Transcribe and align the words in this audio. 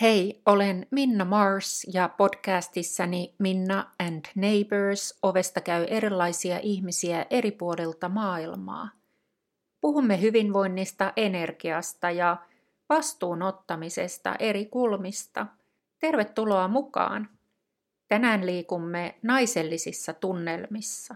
Hei, 0.00 0.42
olen 0.46 0.86
Minna 0.90 1.24
Mars 1.24 1.86
ja 1.94 2.08
podcastissani 2.08 3.34
Minna 3.38 3.90
and 3.98 4.24
Neighbors 4.34 5.18
ovesta 5.22 5.60
käy 5.60 5.84
erilaisia 5.88 6.58
ihmisiä 6.62 7.26
eri 7.30 7.50
puolilta 7.50 8.08
maailmaa. 8.08 8.90
Puhumme 9.80 10.20
hyvinvoinnista, 10.20 11.12
energiasta 11.16 12.10
ja 12.10 12.36
vastuunottamisesta 12.88 14.34
eri 14.38 14.66
kulmista. 14.66 15.46
Tervetuloa 15.98 16.68
mukaan! 16.68 17.28
Tänään 18.08 18.46
liikumme 18.46 19.18
naisellisissa 19.22 20.12
tunnelmissa. 20.12 21.14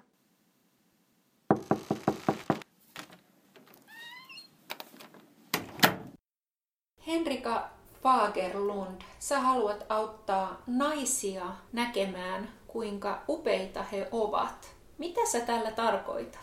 Henrika 7.07 7.80
Fagerlund, 8.03 9.03
sä 9.19 9.41
haluat 9.41 9.87
auttaa 9.89 10.63
naisia 10.67 11.47
näkemään, 11.73 12.49
kuinka 12.67 13.23
upeita 13.29 13.83
he 13.83 14.09
ovat. 14.13 14.71
Mitä 14.99 15.21
sä 15.27 15.41
tällä 15.41 15.71
tarkoitat? 15.71 16.41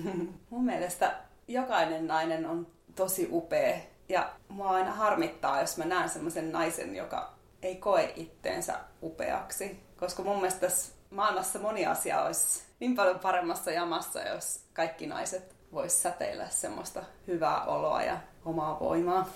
Mun 0.50 0.64
mielestä 0.64 1.14
jokainen 1.48 2.06
nainen 2.06 2.46
on 2.46 2.66
tosi 2.96 3.28
upea. 3.32 3.76
Ja 4.08 4.30
mua 4.48 4.70
aina 4.70 4.92
harmittaa, 4.92 5.60
jos 5.60 5.76
mä 5.76 5.84
näen 5.84 6.08
semmoisen 6.08 6.52
naisen, 6.52 6.96
joka 6.96 7.32
ei 7.62 7.76
koe 7.76 8.12
itteensä 8.16 8.80
upeaksi. 9.02 9.80
Koska 9.96 10.22
mun 10.22 10.36
mielestä 10.36 10.60
tässä 10.60 10.92
maailmassa 11.10 11.58
moni 11.58 11.86
asia 11.86 12.22
olisi 12.22 12.62
niin 12.80 12.96
paljon 12.96 13.18
paremmassa 13.18 13.70
jamassa, 13.70 14.22
jos 14.22 14.60
kaikki 14.72 15.06
naiset 15.06 15.56
vois 15.72 16.02
säteillä 16.02 16.48
semmoista 16.48 17.04
hyvää 17.26 17.64
oloa 17.64 18.02
ja 18.02 18.18
omaa 18.44 18.80
voimaa. 18.80 19.28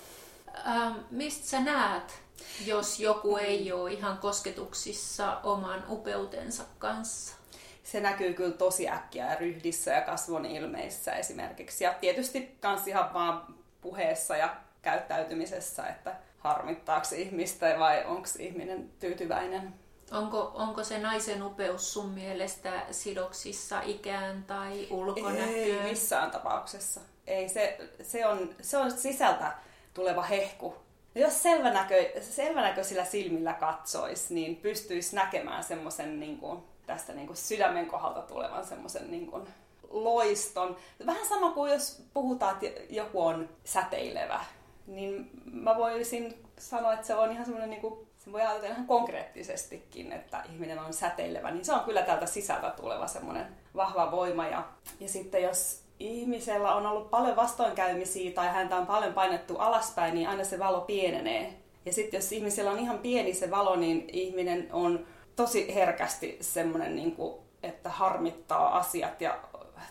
Ähm, 0.67 0.97
mistä 1.11 1.47
sä 1.47 1.59
näet, 1.59 2.21
jos 2.65 2.99
joku 2.99 3.37
ei 3.37 3.71
ole 3.71 3.91
ihan 3.91 4.17
kosketuksissa 4.17 5.39
oman 5.43 5.83
upeutensa 5.89 6.63
kanssa? 6.79 7.35
Se 7.83 7.99
näkyy 7.99 8.33
kyllä 8.33 8.57
tosi 8.57 8.89
äkkiä 8.89 9.35
ryhdissä 9.35 9.91
ja 9.91 10.01
kasvon 10.01 10.45
ilmeissä 10.45 11.15
esimerkiksi. 11.15 11.83
Ja 11.83 11.93
tietysti 11.93 12.57
kans 12.61 12.87
ihan 12.87 13.13
vaan 13.13 13.55
puheessa 13.81 14.37
ja 14.37 14.55
käyttäytymisessä, 14.81 15.87
että 15.87 16.15
harmittaako 16.37 17.07
ihmistä 17.15 17.75
vai 17.79 18.05
onko 18.05 18.27
ihminen 18.39 18.91
tyytyväinen. 18.99 19.73
Onko, 20.11 20.51
onko 20.55 20.83
se 20.83 20.99
naisen 20.99 21.43
upeus 21.43 21.93
sun 21.93 22.09
mielestä 22.09 22.85
sidoksissa 22.91 23.81
ikään 23.81 24.43
tai 24.43 24.87
ulkonäköön? 24.89 25.49
Ei 25.49 25.81
missään 25.83 26.31
tapauksessa. 26.31 27.01
Ei, 27.27 27.49
se, 27.49 27.77
se, 28.03 28.27
on, 28.27 28.55
se 28.61 28.77
on 28.77 28.91
sisältä 28.91 29.51
tuleva 29.93 30.21
hehku. 30.21 30.75
Ja 31.15 31.21
jos 31.21 31.43
selvänäkö, 31.43 32.21
selvänäköisillä 32.21 33.05
silmillä 33.05 33.53
katsoisi, 33.53 34.33
niin 34.33 34.55
pystyisi 34.55 35.15
näkemään 35.15 35.63
semmoisen 35.63 36.19
niin 36.19 36.37
kuin, 36.37 36.63
tästä 36.85 37.13
niin 37.13 37.27
kuin 37.27 37.37
sydämen 37.37 37.85
kohdalta 37.85 38.21
tulevan 38.21 38.65
semmoisen 38.65 39.11
niin 39.11 39.27
kuin, 39.27 39.47
loiston. 39.89 40.77
Vähän 41.05 41.25
sama 41.25 41.51
kuin 41.51 41.71
jos 41.71 42.03
puhutaan, 42.13 42.57
että 42.61 42.81
joku 42.89 43.21
on 43.21 43.49
säteilevä, 43.63 44.45
niin 44.87 45.29
mä 45.45 45.77
voisin 45.77 46.47
sanoa, 46.57 46.93
että 46.93 47.07
se 47.07 47.15
on 47.15 47.31
ihan 47.31 47.45
semmoinen, 47.45 47.69
niin 47.69 48.07
se 48.17 48.31
voi 48.31 48.41
ajatella 48.41 48.73
ihan 48.73 48.87
konkreettisestikin, 48.87 50.11
että 50.11 50.43
ihminen 50.53 50.79
on 50.79 50.93
säteilevä, 50.93 51.51
niin 51.51 51.65
se 51.65 51.73
on 51.73 51.79
kyllä 51.79 52.01
täältä 52.01 52.25
sisältä 52.25 52.69
tuleva 52.69 53.07
semmoinen 53.07 53.45
vahva 53.75 54.11
voima. 54.11 54.47
Ja, 54.47 54.63
ja 54.99 55.09
sitten 55.09 55.43
jos 55.43 55.80
ihmisellä 56.01 56.75
on 56.75 56.85
ollut 56.85 57.09
paljon 57.09 57.35
vastoinkäymisiä 57.35 58.31
tai 58.31 58.47
häntä 58.47 58.77
on 58.77 58.85
paljon 58.85 59.13
painettu 59.13 59.57
alaspäin, 59.57 60.15
niin 60.15 60.29
aina 60.29 60.43
se 60.43 60.59
valo 60.59 60.81
pienenee. 60.81 61.53
Ja 61.85 61.93
sitten 61.93 62.17
jos 62.17 62.31
ihmisellä 62.31 62.71
on 62.71 62.79
ihan 62.79 62.99
pieni 62.99 63.33
se 63.33 63.51
valo, 63.51 63.75
niin 63.75 64.09
ihminen 64.11 64.69
on 64.71 65.05
tosi 65.35 65.75
herkästi 65.75 66.37
semmoinen, 66.41 66.95
niin 66.95 67.15
kuin, 67.15 67.41
että 67.63 67.89
harmittaa 67.89 68.77
asiat 68.77 69.21
ja 69.21 69.39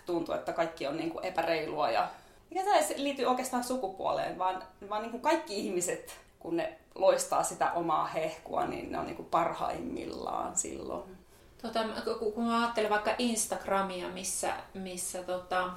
tuntuu, 0.06 0.34
että 0.34 0.52
kaikki 0.52 0.86
on 0.86 0.96
niin 0.96 1.10
kuin 1.10 1.24
epäreilua. 1.24 1.90
Ja, 1.90 2.08
mikä 2.50 2.64
tämä 2.64 2.76
ei 2.76 2.84
liity 2.96 3.24
oikeastaan 3.24 3.64
sukupuoleen, 3.64 4.38
vaan, 4.38 4.62
vaan 4.88 5.02
niin 5.02 5.10
kuin 5.10 5.22
kaikki 5.22 5.58
ihmiset, 5.58 6.20
kun 6.38 6.56
ne 6.56 6.78
loistaa 6.94 7.42
sitä 7.42 7.72
omaa 7.72 8.06
hehkua, 8.06 8.66
niin 8.66 8.92
ne 8.92 8.98
on 8.98 9.06
niin 9.06 9.16
kuin 9.16 9.28
parhaimmillaan 9.28 10.56
silloin. 10.56 11.16
Tota, 11.62 11.80
kun 12.34 12.44
mä 12.44 12.62
ajattelen 12.62 12.90
vaikka 12.90 13.14
Instagramia, 13.18 14.08
missä, 14.08 14.54
missä 14.74 15.22
tota, 15.22 15.70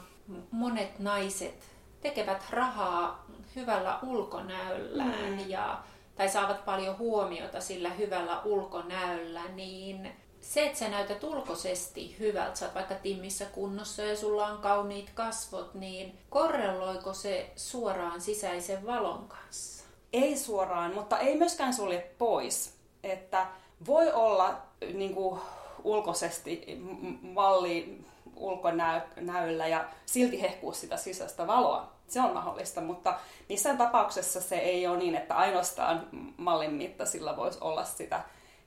monet 0.51 0.99
naiset 0.99 1.63
tekevät 2.01 2.43
rahaa 2.49 3.25
hyvällä 3.55 3.99
ulkonäöllään 4.03 5.33
mm. 5.33 5.49
ja, 5.49 5.83
tai 6.15 6.29
saavat 6.29 6.65
paljon 6.65 6.97
huomiota 6.97 7.61
sillä 7.61 7.89
hyvällä 7.89 8.41
ulkonäöllä, 8.41 9.41
niin 9.55 10.11
se, 10.41 10.65
että 10.65 10.79
sä 10.79 10.89
näytät 10.89 11.23
ulkoisesti 11.23 12.15
hyvältä, 12.19 12.55
sä 12.55 12.65
oot 12.65 12.75
vaikka 12.75 12.95
timmissä 12.95 13.45
kunnossa 13.45 14.01
ja 14.01 14.17
sulla 14.17 14.47
on 14.47 14.57
kauniit 14.57 15.09
kasvot, 15.13 15.73
niin 15.73 16.17
korreloiko 16.29 17.13
se 17.13 17.51
suoraan 17.55 18.21
sisäisen 18.21 18.85
valon 18.85 19.27
kanssa? 19.27 19.83
Ei 20.13 20.37
suoraan, 20.37 20.93
mutta 20.93 21.19
ei 21.19 21.37
myöskään 21.37 21.73
sulje 21.73 22.11
pois. 22.17 22.73
Että 23.03 23.47
voi 23.85 24.11
olla 24.11 24.61
niin 24.93 25.13
kuin, 25.13 25.39
ulkoisesti 25.83 26.81
malli 27.21 28.05
ulkonäöllä 28.43 29.67
ja 29.67 29.85
silti 30.05 30.41
hehkuu 30.41 30.73
sitä 30.73 30.97
sisäistä 30.97 31.47
valoa. 31.47 31.93
Se 32.07 32.21
on 32.21 32.33
mahdollista, 32.33 32.81
mutta 32.81 33.15
missään 33.49 33.77
tapauksessa 33.77 34.41
se 34.41 34.55
ei 34.55 34.87
ole 34.87 34.97
niin, 34.97 35.15
että 35.15 35.35
ainoastaan 35.35 36.07
mallin 36.37 36.73
mittaisilla 36.73 37.37
voisi 37.37 37.57
olla 37.61 37.83
sitä 37.83 38.21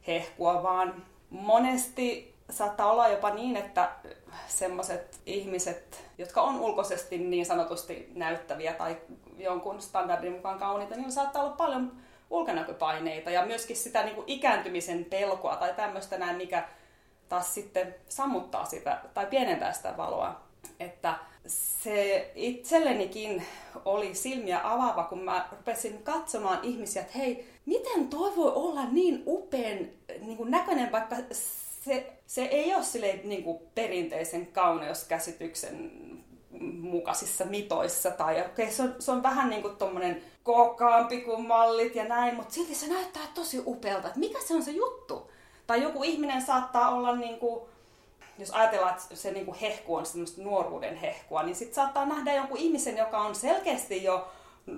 hehkua, 0.07 0.63
vaan 0.63 1.05
monesti 1.31 2.37
saattaa 2.51 2.93
olla 2.93 3.09
jopa 3.09 3.31
niin, 3.31 3.57
että 3.57 3.91
semmoiset 4.49 5.21
ihmiset, 5.27 6.05
jotka 6.19 6.43
on 6.43 6.61
ulkoisesti 6.61 7.19
niin 7.19 7.47
sanotusti 7.47 8.11
näyttäviä 8.15 8.73
tai 8.73 8.97
jonkun 9.39 9.83
standardin 9.83 10.33
mukaan 10.33 10.59
kauniita, 10.59 10.95
niin 10.95 11.13
saattaa 11.13 11.43
olla 11.43 11.57
paljon 11.57 11.93
ulkonäköpaineita 12.31 13.31
ja 13.31 13.47
myöskin 13.47 13.77
sitä 13.77 14.03
niin 14.03 14.15
kuin 14.15 14.29
ikääntymisen 14.29 15.05
pelkoa 15.05 15.57
tai 15.57 15.75
tämmöistä 15.75 16.19
näin, 16.19 16.37
mikä 16.37 16.69
taas 17.29 17.55
sitten 17.55 17.95
sammuttaa 18.09 18.65
sitä 18.65 19.01
tai 19.15 19.27
pienentää 19.27 19.73
sitä 19.73 19.97
valoa. 19.97 20.41
Että 20.81 21.15
se 21.47 22.31
itsellenikin 22.35 23.43
oli 23.85 24.15
silmiä 24.15 24.61
avaava, 24.65 25.05
kun 25.05 25.23
mä 25.23 25.49
rupesin 25.51 26.03
katsomaan 26.03 26.59
ihmisiä, 26.63 27.03
että 27.03 27.19
hei, 27.19 27.49
miten 27.67 28.09
toi 28.09 28.37
voi 28.37 28.53
olla 28.55 28.85
niin 28.85 29.23
upean 29.27 29.79
niin 30.21 30.37
kuin 30.37 30.51
näköinen, 30.51 30.93
vaikka 30.93 31.17
se, 31.85 32.13
se 32.27 32.45
ei 32.45 32.75
ole 32.75 32.83
sille 32.83 33.21
niin 33.25 33.45
kuin 33.45 33.59
perinteisen 33.75 34.47
kauneuskäsityksen 34.47 35.91
mukaisissa 36.81 37.45
mitoissa. 37.45 38.11
Tai 38.11 38.41
okay, 38.41 38.71
se, 38.71 38.83
on, 38.83 38.95
se 38.99 39.11
on 39.13 39.23
vähän 39.23 39.51
niin 39.51 39.63
kuin 39.63 39.77
tommonen 39.77 40.23
kuin 40.45 41.47
mallit 41.47 41.95
ja 41.95 42.05
näin, 42.05 42.35
mutta 42.35 42.55
silti 42.55 42.75
se 42.75 42.89
näyttää 42.89 43.23
tosi 43.35 43.63
upealta. 43.67 44.09
Että 44.09 44.21
mikä 44.21 44.39
se 44.41 44.55
on 44.55 44.63
se 44.63 44.71
juttu? 44.71 45.31
Tai 45.67 45.83
joku 45.83 46.03
ihminen 46.03 46.43
saattaa 46.43 46.91
olla 46.91 47.17
niin 47.17 47.39
kuin, 47.39 47.61
jos 48.39 48.51
ajatellaan, 48.51 48.95
että 48.95 49.17
se 49.17 49.31
niin 49.31 49.47
kuin 49.47 49.59
hehku 49.59 49.95
on 49.95 50.07
semmoista 50.07 50.43
nuoruuden 50.43 50.97
hehkua, 50.97 51.43
niin 51.43 51.57
sitten 51.57 51.75
saattaa 51.75 52.07
nähdä 52.07 52.35
jonkun 52.35 52.59
ihmisen, 52.59 52.97
joka 52.97 53.19
on 53.19 53.35
selkeästi 53.35 54.03
jo 54.05 54.29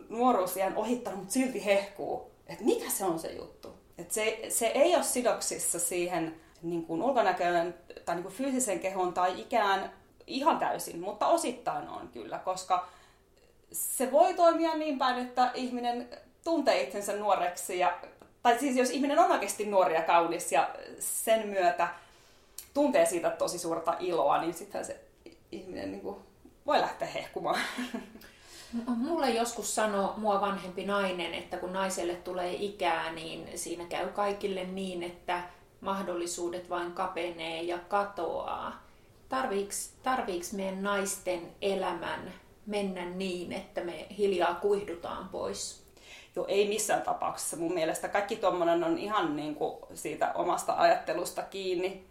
nuoruusiän 0.09 0.77
ohittanut, 0.77 1.19
mutta 1.19 1.33
silti 1.33 1.65
hehkuu. 1.65 2.31
Että 2.47 2.65
mikä 2.65 2.91
se 2.91 3.05
on 3.05 3.19
se 3.19 3.33
juttu? 3.33 3.75
Et 3.99 4.11
se, 4.11 4.41
se 4.49 4.67
ei 4.67 4.95
ole 4.95 5.05
sidoksissa 5.05 5.79
siihen 5.79 6.41
niin 6.63 6.87
kuin 6.87 7.03
ulkonäköön 7.03 7.75
tai 8.05 8.15
niin 8.15 8.23
kuin 8.23 8.35
fyysisen 8.35 8.81
kehon 8.81 9.13
tai 9.13 9.41
ikään 9.41 9.93
ihan 10.27 10.59
täysin, 10.59 11.01
mutta 11.01 11.27
osittain 11.27 11.89
on 11.89 12.09
kyllä, 12.09 12.39
koska 12.39 12.89
se 13.73 14.13
voi 14.13 14.35
toimia 14.35 14.77
niin 14.77 14.99
päin, 14.99 15.27
että 15.27 15.51
ihminen 15.55 16.09
tuntee 16.45 16.83
itsensä 16.83 17.17
nuoreksi 17.17 17.79
ja 17.79 17.99
tai 18.43 18.59
siis 18.59 18.77
jos 18.77 18.91
ihminen 18.91 19.19
on 19.19 19.33
oikeasti 19.33 19.67
nuori 19.67 19.95
ja 19.95 20.03
kaunis 20.03 20.53
ja 20.53 20.71
sen 20.99 21.49
myötä 21.49 21.89
tuntee 22.75 23.07
siitä 23.07 23.31
tosi 23.31 23.59
suurta 23.59 23.97
iloa, 24.01 24.41
niin 24.41 24.55
sittenhän 24.55 24.85
se 24.85 25.01
ihminen 25.53 25.91
niin 25.91 26.01
kuin 26.01 26.17
voi 26.67 26.81
lähteä 26.81 27.09
hehkumaan. 27.09 27.61
Mulle 28.87 29.31
joskus 29.31 29.75
sanoi 29.75 30.13
mua 30.17 30.41
vanhempi 30.41 30.85
nainen, 30.85 31.35
että 31.35 31.57
kun 31.57 31.73
naiselle 31.73 32.15
tulee 32.15 32.55
ikää, 32.55 33.13
niin 33.13 33.59
siinä 33.59 33.85
käy 33.85 34.09
kaikille 34.09 34.65
niin, 34.65 35.03
että 35.03 35.43
mahdollisuudet 35.81 36.71
vain 36.71 36.93
kapenee 36.93 37.63
ja 37.63 37.79
katoaa. 37.79 38.83
Tarviiks, 39.29 39.93
tarviiks 40.03 40.53
meidän 40.53 40.83
naisten 40.83 41.53
elämän 41.63 42.33
mennä 42.67 43.05
niin, 43.05 43.53
että 43.53 43.81
me 43.81 44.07
hiljaa 44.19 44.55
kuihdutaan 44.55 45.29
pois? 45.29 45.88
Joo, 46.37 46.47
ei 46.49 46.69
missään 46.69 47.03
tapauksessa. 47.03 47.57
Mun 47.57 47.75
mielestä 47.75 48.09
kaikki 48.09 48.37
tuommoinen 48.37 48.85
on 48.85 48.99
ihan 48.99 49.37
niin 49.37 49.55
kuin 49.55 49.77
siitä 49.95 50.33
omasta 50.35 50.75
ajattelusta 50.77 51.43
kiinni. 51.43 52.05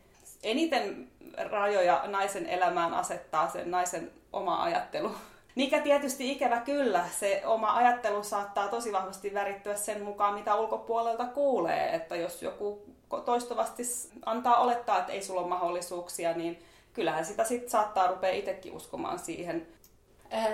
Eniten 0.43 1.07
rajoja 1.51 2.03
naisen 2.07 2.45
elämään 2.45 2.93
asettaa 2.93 3.49
sen 3.49 3.71
naisen 3.71 4.11
oma 4.33 4.63
ajattelu. 4.63 5.11
Mikä 5.55 5.81
tietysti 5.81 6.31
ikävä 6.31 6.59
kyllä, 6.59 7.05
se 7.19 7.41
oma 7.45 7.75
ajattelu 7.75 8.23
saattaa 8.23 8.67
tosi 8.67 8.91
vahvasti 8.91 9.33
värittyä 9.33 9.75
sen 9.75 10.03
mukaan, 10.03 10.33
mitä 10.33 10.55
ulkopuolelta 10.55 11.25
kuulee. 11.25 11.95
Että 11.95 12.15
jos 12.15 12.41
joku 12.41 12.85
toistuvasti 13.25 13.83
antaa 14.25 14.57
olettaa, 14.57 14.99
että 14.99 15.11
ei 15.11 15.23
sulla 15.23 15.41
ole 15.41 15.49
mahdollisuuksia, 15.49 16.33
niin 16.33 16.59
kyllähän 16.93 17.25
sitä 17.25 17.43
sitten 17.43 17.69
saattaa 17.69 18.07
rupea 18.07 18.31
itsekin 18.31 18.73
uskomaan 18.73 19.19
siihen. 19.19 19.67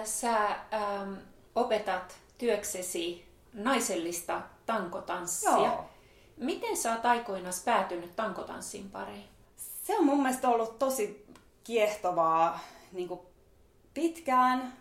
Sä 0.03 0.45
ähm, 0.47 1.13
opetat 1.55 2.17
työksesi 2.37 3.32
naisellista 3.53 4.41
tankotanssia. 4.65 5.51
Joo. 5.51 5.85
Miten 6.37 6.77
sä 6.77 6.91
oot 6.91 7.05
aikoinaan 7.05 7.53
päätynyt 7.65 8.15
tankotanssin 8.15 8.89
pariin? 8.91 9.25
Se 9.83 9.97
on 9.97 10.05
mun 10.05 10.23
mielestä 10.23 10.49
ollut 10.49 10.79
tosi 10.79 11.25
kiehtovaa 11.63 12.59
niin 12.91 13.09
pitkään. 13.93 14.73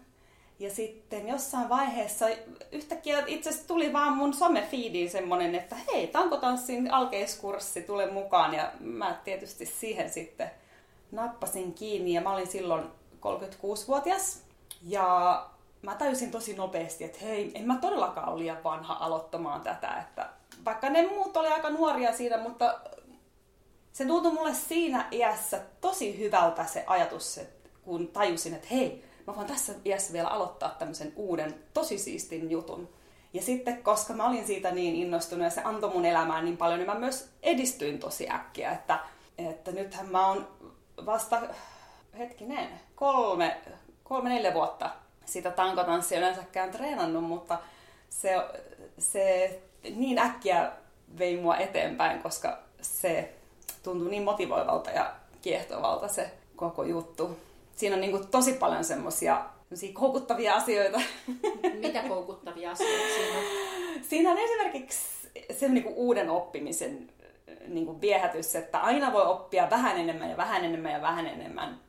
Ja 0.59 0.71
sitten 0.71 1.29
jossain 1.29 1.69
vaiheessa 1.69 2.27
yhtäkkiä 2.73 3.23
itse 3.27 3.49
asiassa 3.49 3.69
tuli 3.69 3.93
vaan 3.93 4.13
mun 4.13 4.35
some-feediin 4.35 5.11
semmonen, 5.11 5.55
että 5.55 5.77
hei, 5.93 6.07
tankotanssin 6.07 6.93
alkeiskurssi, 6.93 7.83
tule 7.83 8.11
mukaan. 8.11 8.55
Ja 8.55 8.73
mä 8.81 9.21
tietysti 9.25 9.67
siihen 9.67 10.11
sitten 10.11 10.51
nappasin 11.13 11.75
kiinni 11.75 12.13
ja 12.13 12.21
mä 12.21 12.33
olin 12.33 12.47
silloin 12.47 12.85
36-vuotias. 13.21 14.43
Ja 14.83 15.47
mä 15.83 15.95
täysin 15.95 16.31
tosi 16.31 16.55
nopeasti, 16.55 17.05
että 17.05 17.19
hei, 17.23 17.53
en 17.55 17.67
mä 17.67 17.79
todellakaan 17.81 18.29
ole 18.29 18.39
liian 18.39 18.65
vanha 18.65 18.97
aloittamaan 19.01 19.61
tätä. 19.61 19.97
Että 20.01 20.29
vaikka 20.65 20.91
ne 20.91 21.09
muut 21.09 21.37
oli 21.37 21.49
aika 21.49 21.71
nuoria 21.71 22.13
siinä, 22.13 22.39
mutta 22.39 22.81
se 23.93 24.05
tuntui 24.05 24.33
mulle 24.33 24.55
siinä 24.55 25.09
iässä 25.13 25.61
tosi 25.81 26.19
hyvältä 26.19 26.65
se 26.65 26.85
ajatus, 26.87 27.39
että 27.39 27.69
kun 27.83 28.09
tajusin, 28.09 28.55
että 28.55 28.69
hei, 28.71 29.05
mä 29.27 29.37
voin 29.37 29.47
tässä 29.47 29.73
iässä 29.85 30.13
vielä 30.13 30.29
aloittaa 30.29 30.77
tämmöisen 30.79 31.13
uuden, 31.17 31.55
tosi 31.75 31.99
siistin 31.99 32.51
jutun. 32.51 32.89
Ja 33.33 33.43
sitten, 33.43 33.83
koska 33.83 34.13
mä 34.13 34.29
olin 34.29 34.47
siitä 34.47 34.71
niin 34.71 34.95
innostunut 34.95 35.45
ja 35.45 35.51
se 35.51 35.61
antoi 35.65 35.91
mun 35.91 36.05
elämään 36.05 36.45
niin 36.45 36.57
paljon, 36.57 36.79
niin 36.79 36.91
mä 36.91 36.99
myös 36.99 37.29
edistyin 37.43 37.99
tosi 37.99 38.31
äkkiä. 38.31 38.73
Että, 38.73 38.99
että 39.39 39.73
nythän 39.73 40.09
mä 40.09 40.29
oon 40.29 40.49
vasta, 41.07 41.43
hetkinen, 42.19 42.69
kolme, 42.95 43.61
kolme 44.05 44.29
neljä 44.29 44.55
vuotta 44.55 44.91
sitä 45.25 45.51
tankotanssia 45.51 46.19
yleensäkään 46.19 46.71
treenannut, 46.71 47.25
mutta 47.25 47.59
se, 48.09 48.37
se 48.99 49.61
niin 49.97 50.19
äkkiä 50.19 50.73
vei 51.19 51.37
mua 51.37 51.57
eteenpäin, 51.57 52.23
koska 52.23 52.59
se 52.81 53.35
tuntui 53.83 54.11
niin 54.11 54.23
motivoivalta 54.23 54.91
ja 54.91 55.15
kiehtovalta 55.43 56.09
se 56.09 56.31
koko 56.57 56.85
juttu. 56.85 57.39
Siinä 57.77 57.95
on 57.97 58.01
niin 58.01 58.11
kuin 58.11 58.27
tosi 58.29 58.53
paljon 58.53 58.85
semmoisia 58.85 59.45
koukuttavia 59.93 60.55
asioita. 60.55 61.01
Mitä 61.81 62.03
koukuttavia 62.09 62.71
asioita 62.71 63.15
siinä 63.15 63.39
on? 63.39 63.45
Siinä 64.03 64.31
on 64.31 64.39
esimerkiksi 64.39 65.01
se 65.51 65.69
niin 65.69 65.85
kuin 65.85 65.95
uuden 65.95 66.31
oppimisen 66.31 67.09
niin 67.69 67.87
kuin 67.87 68.01
viehätys, 68.01 68.57
että 68.57 68.79
aina 68.79 69.13
voi 69.13 69.27
oppia 69.27 69.71
vähän 69.71 69.97
enemmän 69.97 70.31
ja 70.31 70.37
vähän 70.37 70.65
enemmän 70.65 70.93
ja 70.93 71.03
vähän 71.03 71.27
enemmän. 71.27 71.81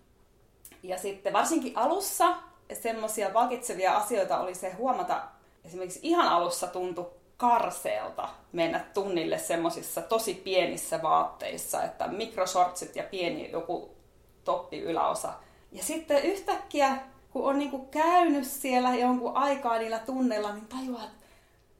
Ja 0.84 0.98
sitten 0.98 1.34
varsinkin 1.34 1.78
alussa 1.78 2.38
semmoisia 2.75 3.30
palkitsevia 3.30 3.98
asioita 3.98 4.40
oli 4.40 4.56
se 4.56 4.74
huomata, 4.74 5.24
esimerkiksi 5.66 6.00
ihan 6.04 6.28
alussa 6.28 6.68
tuntui 6.68 7.12
karseelta 7.38 8.30
mennä 8.52 8.86
tunnille 8.94 9.38
semmoisissa 9.38 10.02
tosi 10.02 10.34
pienissä 10.34 11.02
vaatteissa, 11.02 11.84
että 11.84 12.08
mikrosortsit 12.08 12.96
ja 12.96 13.04
pieni 13.04 13.52
joku 13.52 13.96
toppi 14.44 14.80
yläosa. 14.80 15.34
Ja 15.72 15.84
sitten 15.84 16.24
yhtäkkiä, 16.24 16.98
kun 17.31 17.46
on 17.46 17.60
niinku 17.60 17.80
käynyt 17.80 18.48
siellä 18.48 18.96
jonkun 18.96 19.38
aikaa 19.38 19.78
niillä 19.78 20.00
tunneilla, 20.00 20.54
niin 20.54 20.68
tajuaa, 20.68 21.04
että 21.04 21.25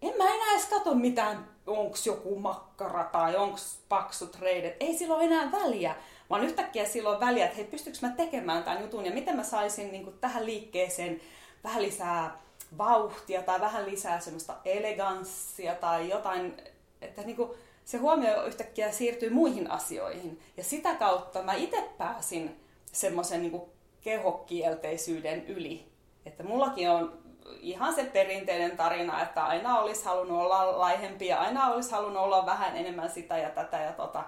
en 0.02 0.14
mä 0.18 0.24
enää 0.24 0.52
edes 0.54 0.66
katso 0.66 0.94
mitään, 0.94 1.53
onks 1.68 2.08
joku 2.08 2.40
makkara 2.40 3.04
tai 3.04 3.36
onks 3.36 3.80
paksut 3.90 4.40
reidet. 4.40 4.78
Ei 4.80 4.98
silloin 4.98 5.26
enää 5.26 5.52
väliä, 5.52 5.96
vaan 6.30 6.44
yhtäkkiä 6.44 6.86
silloin 6.86 7.20
väliä, 7.20 7.46
että 7.46 7.56
hei, 7.56 7.66
pystyykö 7.66 8.00
mä 8.02 8.10
tekemään 8.10 8.64
tämän 8.64 8.82
jutun 8.82 9.06
ja 9.06 9.12
miten 9.12 9.36
mä 9.36 9.44
saisin 9.44 9.92
niinku 9.92 10.12
tähän 10.12 10.46
liikkeeseen 10.46 11.22
vähän 11.64 11.82
lisää 11.82 12.40
vauhtia 12.78 13.42
tai 13.42 13.62
vähän 13.62 13.86
lisää 13.86 14.20
semmoista 14.20 14.56
eleganssia 14.66 15.76
tai 15.76 16.10
jotain, 16.10 16.58
että 17.02 17.22
niin 17.22 17.36
kuin 17.36 17.50
se 17.86 17.98
huomio 17.98 18.46
yhtäkkiä 18.46 18.92
siirtyy 18.92 19.30
muihin 19.30 19.72
asioihin. 19.72 20.42
Ja 20.58 20.64
sitä 20.64 20.96
kautta 20.96 21.44
mä 21.44 21.54
itse 21.54 21.90
pääsin 21.98 22.60
semmoisen 22.92 23.42
niin 23.42 23.62
kehokielteisyyden 24.02 25.48
yli. 25.48 25.86
Että 26.26 26.44
mullakin 26.44 26.90
on 26.90 27.23
ihan 27.60 27.96
se 27.96 28.04
perinteinen 28.04 28.78
tarina, 28.78 29.22
että 29.22 29.46
aina 29.46 29.80
olisi 29.80 30.06
halunnut 30.06 30.42
olla 30.42 30.80
laihempi 30.80 31.28
ja 31.28 31.40
aina 31.40 31.68
olisi 31.68 31.92
halunnut 31.92 32.24
olla 32.24 32.46
vähän 32.46 32.78
enemmän 32.78 33.10
sitä 33.10 33.38
ja 33.38 33.50
tätä 33.50 33.78
ja 33.78 33.92
tota. 33.92 34.24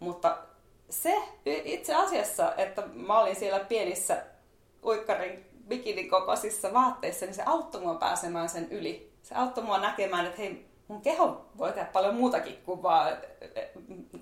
Mutta 0.00 0.38
se 0.90 1.22
itse 1.44 1.94
asiassa, 1.94 2.54
että 2.54 2.82
mä 2.94 3.18
olin 3.18 3.36
siellä 3.36 3.60
pienissä 3.60 4.22
uikkarin 4.84 5.46
bikinikokoisissa 5.68 6.72
vaatteissa, 6.72 7.26
niin 7.26 7.34
se 7.34 7.42
auttoi 7.46 7.80
mua 7.80 7.94
pääsemään 7.94 8.48
sen 8.48 8.68
yli. 8.70 9.12
Se 9.22 9.34
auttoi 9.34 9.64
mua 9.64 9.78
näkemään, 9.78 10.26
että 10.26 10.38
hei, 10.38 10.66
mun 10.88 11.00
keho 11.00 11.46
voi 11.58 11.72
tehdä 11.72 11.88
paljon 11.92 12.14
muutakin 12.14 12.56
kuin 12.64 12.82
vaan 12.82 13.16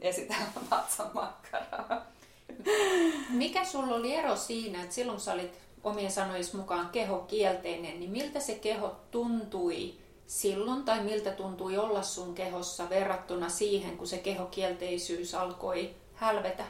esitellä 0.00 0.44
vatsamakkaraa. 0.70 2.06
Mikä 3.30 3.64
sulla 3.64 3.94
oli 3.94 4.14
ero 4.14 4.36
siinä, 4.36 4.82
että 4.82 4.94
silloin 4.94 5.20
sä 5.20 5.32
olit 5.32 5.65
omien 5.86 6.10
sanois 6.10 6.54
mukaan 6.54 6.88
keho 6.88 7.18
kielteinen, 7.18 8.00
niin 8.00 8.10
miltä 8.10 8.40
se 8.40 8.54
keho 8.54 8.96
tuntui 9.10 9.94
silloin 10.26 10.82
tai 10.82 11.02
miltä 11.02 11.30
tuntui 11.30 11.78
olla 11.78 12.02
sun 12.02 12.34
kehossa 12.34 12.88
verrattuna 12.88 13.48
siihen, 13.48 13.96
kun 13.96 14.06
se 14.06 14.18
kehokielteisyys 14.18 15.34
alkoi 15.34 15.94
hälvetä? 16.14 16.64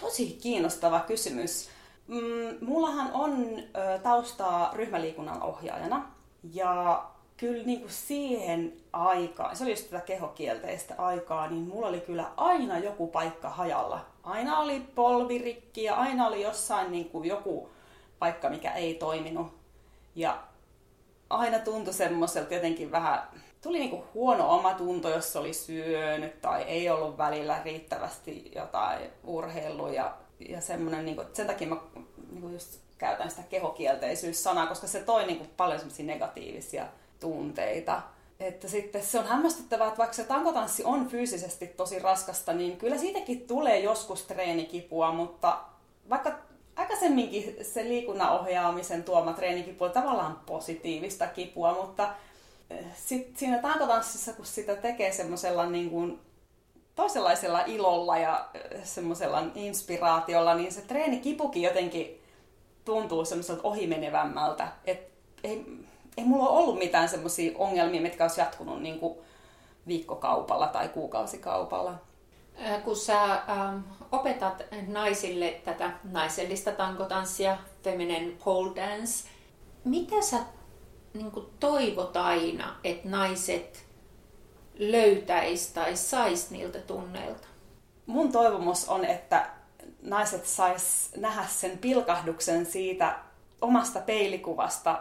Tosi 0.00 0.38
kiinnostava 0.42 1.00
kysymys. 1.00 1.68
Mm, 2.06 2.58
mullahan 2.60 3.10
on 3.12 3.46
ö, 3.58 3.98
taustaa 3.98 4.70
ryhmäliikunnan 4.74 5.42
ohjaajana 5.42 6.12
ja 6.52 7.04
kyllä 7.36 7.64
niin 7.64 7.80
kuin 7.80 7.92
siihen 7.92 8.72
aikaan, 8.92 9.56
se 9.56 9.64
oli 9.64 9.72
just 9.72 9.90
tätä 9.90 10.04
kehokielteistä 10.04 10.94
aikaa, 10.98 11.50
niin 11.50 11.68
mulla 11.68 11.86
oli 11.86 12.00
kyllä 12.00 12.30
aina 12.36 12.78
joku 12.78 13.06
paikka 13.06 13.50
hajalla. 13.50 14.00
Aina 14.22 14.58
oli 14.58 14.80
polvirikki 14.94 15.82
ja 15.82 15.94
aina 15.94 16.26
oli 16.26 16.42
jossain 16.42 16.92
niin 16.92 17.08
kuin 17.08 17.28
joku 17.28 17.68
paikka, 18.18 18.50
mikä 18.50 18.72
ei 18.72 18.94
toiminut. 18.94 19.46
Ja 20.14 20.42
aina 21.30 21.58
tuntui 21.58 21.94
semmoiselta 21.94 22.54
jotenkin 22.54 22.90
vähän, 22.90 23.22
tuli 23.62 23.78
niinku 23.78 24.04
huono 24.14 24.54
omatunto, 24.54 25.10
jos 25.10 25.36
oli 25.36 25.52
syönyt 25.52 26.40
tai 26.40 26.62
ei 26.62 26.90
ollut 26.90 27.18
välillä 27.18 27.62
riittävästi 27.64 28.52
jotain 28.54 29.10
urheilua 29.24 29.90
ja 29.90 30.14
ja 30.48 30.60
semmoinen, 30.60 31.04
niin 31.04 31.16
kuin, 31.16 31.28
sen 31.32 31.46
takia 31.46 31.68
mä 31.68 31.76
niin 32.30 32.40
kuin 32.40 32.52
just 32.52 32.78
käytän 32.98 33.30
sitä 33.30 33.42
kehokielteisyys-sanaa, 33.42 34.66
koska 34.66 34.86
se 34.86 35.00
toi 35.00 35.26
niin 35.26 35.38
kuin, 35.38 35.50
paljon 35.56 35.78
semmoisia 35.78 36.06
negatiivisia 36.06 36.86
tunteita. 37.20 38.02
Että 38.40 38.68
sitten 38.68 39.02
se 39.02 39.18
on 39.18 39.26
hämmästyttävää, 39.26 39.86
että 39.86 39.98
vaikka 39.98 40.16
se 40.16 40.24
tankotanssi 40.24 40.84
on 40.84 41.08
fyysisesti 41.08 41.66
tosi 41.66 41.98
raskasta, 41.98 42.52
niin 42.52 42.76
kyllä 42.76 42.98
siitäkin 42.98 43.46
tulee 43.46 43.78
joskus 43.78 44.22
treenikipua, 44.22 45.12
mutta 45.12 45.58
vaikka 46.10 46.38
aikaisemminkin 46.76 47.56
se 47.62 47.84
liikunnan 47.84 48.40
ohjaamisen 48.40 49.04
tuoma 49.04 49.32
treenikipu 49.32 49.84
on 49.84 49.90
tavallaan 49.92 50.40
positiivista 50.46 51.26
kipua, 51.26 51.74
mutta 51.74 52.14
eh, 52.70 52.84
sit 52.94 53.36
siinä 53.36 53.58
tankotanssissa, 53.58 54.32
kun 54.32 54.46
sitä 54.46 54.76
tekee 54.76 55.12
semmoisella 55.12 55.66
niin 55.66 55.90
kuin 55.90 56.20
toisenlaisella 56.94 57.62
ilolla 57.66 58.18
ja 58.18 58.48
semmoisella 58.82 59.42
inspiraatiolla, 59.54 60.54
niin 60.54 60.72
se 60.72 60.80
treenikipukin 60.80 61.62
jotenkin 61.62 62.22
tuntuu 62.84 63.24
semmoiselta 63.24 63.62
ohimenevämmältä. 63.62 64.68
Et 64.84 65.08
ei, 65.44 65.66
ei 66.16 66.24
mulla 66.24 66.48
ollut 66.48 66.78
mitään 66.78 67.08
semmoisia 67.08 67.58
ongelmia, 67.58 68.00
mitkä 68.00 68.24
olisi 68.24 68.40
jatkunut 68.40 68.82
niin 68.82 69.00
kuin 69.00 69.18
viikkokaupalla 69.86 70.66
tai 70.66 70.88
kuukausikaupalla. 70.88 71.94
Kun 72.84 72.96
sä 72.96 73.32
ähm, 73.32 73.78
opetat 74.12 74.62
naisille 74.86 75.60
tätä 75.64 75.90
naisellista 76.04 76.72
tankotanssia, 76.72 77.58
feminine 77.84 78.32
pole 78.44 78.76
dance, 78.76 79.28
mitä 79.84 80.22
sä 80.22 80.36
niin 81.14 81.32
toivot 81.60 82.16
aina, 82.16 82.76
että 82.84 83.08
naiset 83.08 83.86
löytäisi 84.78 85.74
tai 85.74 85.96
saisi 85.96 86.54
niiltä 86.54 86.78
tunneilta? 86.78 87.48
Mun 88.06 88.32
toivomus 88.32 88.88
on, 88.88 89.04
että 89.04 89.50
naiset 90.02 90.46
sais 90.46 91.12
nähdä 91.16 91.44
sen 91.46 91.78
pilkahduksen 91.78 92.66
siitä 92.66 93.18
omasta 93.60 94.00
peilikuvasta. 94.00 94.98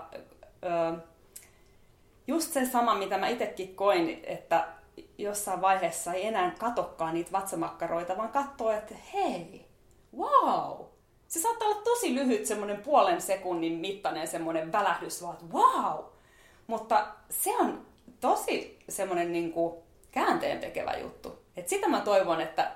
Just 2.27 2.53
se 2.53 2.65
sama, 2.65 2.95
mitä 2.95 3.17
mä 3.17 3.27
itsekin 3.27 3.75
koin, 3.75 4.19
että 4.23 4.67
jossain 5.17 5.61
vaiheessa 5.61 6.13
ei 6.13 6.27
enää 6.27 6.55
katokkaan 6.59 7.13
niitä 7.13 7.31
vatsamakkaroita, 7.31 8.17
vaan 8.17 8.29
katsoo, 8.29 8.71
että 8.71 8.95
hei, 9.13 9.65
wow, 10.17 10.85
se 11.27 11.41
saattaa 11.41 11.67
olla 11.67 11.81
tosi 11.81 12.15
lyhyt, 12.15 12.45
semmoinen 12.45 12.81
puolen 12.81 13.21
sekunnin 13.21 13.73
mittainen 13.73 14.27
semmoinen 14.27 14.71
välähdys, 14.71 15.21
vaan 15.21 15.33
että 15.33 15.45
wow! 15.53 16.05
Mutta 16.67 17.07
se 17.29 17.57
on 17.57 17.85
tosi 18.19 18.79
semmoinen 18.89 19.33
niin 19.33 19.53
kuin 19.53 19.75
käänteen 20.11 20.59
tekevä 20.59 20.97
juttu. 20.97 21.39
Et 21.57 21.69
sitä 21.69 21.87
mä 21.87 22.01
toivon, 22.01 22.41
että 22.41 22.71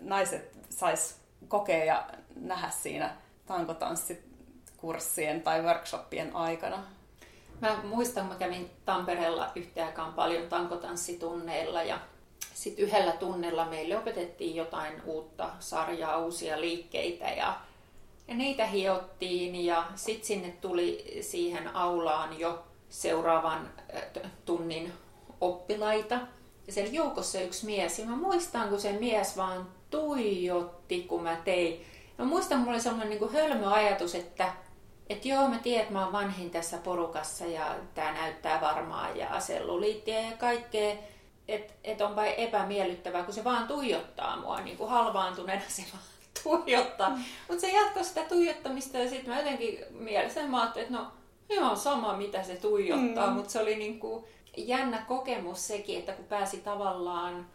naiset 0.00 0.58
sais 0.70 1.20
kokea 1.48 1.84
ja 1.84 2.10
nähdä 2.36 2.70
siinä 2.70 3.16
tankotanssikurssien 3.46 5.42
tai 5.42 5.62
workshoppien 5.62 6.36
aikana. 6.36 6.97
Mä 7.60 7.80
muistan, 7.84 8.26
mä 8.26 8.34
kävin 8.34 8.70
Tampereella 8.84 9.50
yhteen 9.54 9.92
paljon 10.16 10.48
tankotanssitunneilla 10.48 11.82
ja 11.82 11.98
sitten 12.54 12.84
yhdellä 12.84 13.12
tunnella 13.12 13.64
meille 13.64 13.98
opetettiin 13.98 14.56
jotain 14.56 15.02
uutta 15.04 15.50
sarjaa, 15.60 16.18
uusia 16.18 16.60
liikkeitä 16.60 17.24
ja, 17.24 17.60
ja 18.28 18.34
niitä 18.34 18.66
hiottiin 18.66 19.64
ja 19.64 19.84
sitten 19.94 20.26
sinne 20.26 20.54
tuli 20.60 21.18
siihen 21.20 21.76
aulaan 21.76 22.38
jo 22.38 22.64
seuraavan 22.88 23.68
tunnin 24.44 24.92
oppilaita. 25.40 26.20
Ja 26.66 26.72
siellä 26.72 26.92
joukossa 26.92 27.40
yksi 27.40 27.66
mies, 27.66 27.98
ja 27.98 28.06
mä 28.06 28.16
muistan, 28.16 28.68
kun 28.68 28.80
se 28.80 28.92
mies 28.92 29.36
vaan 29.36 29.68
tuijotti, 29.90 31.02
kun 31.02 31.22
mä 31.22 31.36
tein. 31.44 31.84
Mä 32.18 32.24
muistan, 32.24 32.58
mulla 32.58 32.72
oli 32.72 32.80
sellainen 32.80 33.10
niin 33.10 33.32
hölmö 33.32 33.70
ajatus, 33.70 34.14
että 34.14 34.52
että 35.08 35.28
joo, 35.28 35.48
mä 35.48 35.58
tiedän, 35.58 35.82
että 35.82 35.92
mä 35.92 36.04
oon 36.04 36.12
vanhin 36.12 36.50
tässä 36.50 36.78
porukassa 36.78 37.44
ja 37.44 37.74
tämä 37.94 38.12
näyttää 38.12 38.60
varmaa 38.60 39.10
ja 39.10 39.40
selluliittiä 39.40 40.20
ja 40.20 40.36
kaikkea. 40.36 40.96
Että 41.48 41.74
et 41.84 42.00
onpa 42.00 42.24
epämiellyttävää, 42.24 43.22
kun 43.22 43.34
se 43.34 43.44
vaan 43.44 43.68
tuijottaa 43.68 44.36
mua 44.36 44.60
niin 44.60 44.76
kuin 44.76 44.90
halvaantuneena 44.90 45.62
se 45.68 45.82
vaan 45.92 46.04
tuijottaa. 46.42 47.10
Mm. 47.10 47.24
Mutta 47.48 47.60
se 47.60 47.72
jatkoi 47.72 48.04
sitä 48.04 48.24
tuijottamista 48.24 48.98
ja 48.98 49.08
sitten 49.08 49.34
mä 49.34 49.38
jotenkin 49.38 49.78
mielessä 49.90 50.46
mä 50.46 50.60
ajattelin, 50.60 50.86
että 50.86 50.98
no 50.98 51.06
ihan 51.50 51.76
sama 51.76 52.16
mitä 52.16 52.42
se 52.42 52.56
tuijottaa, 52.56 53.26
mm. 53.26 53.32
mutta 53.32 53.50
se 53.50 53.60
oli 53.60 53.76
niin 53.76 54.00
kuin 54.00 54.24
jännä 54.56 54.98
kokemus 55.08 55.66
sekin, 55.66 55.98
että 55.98 56.12
kun 56.12 56.24
pääsi 56.24 56.56
tavallaan 56.56 57.46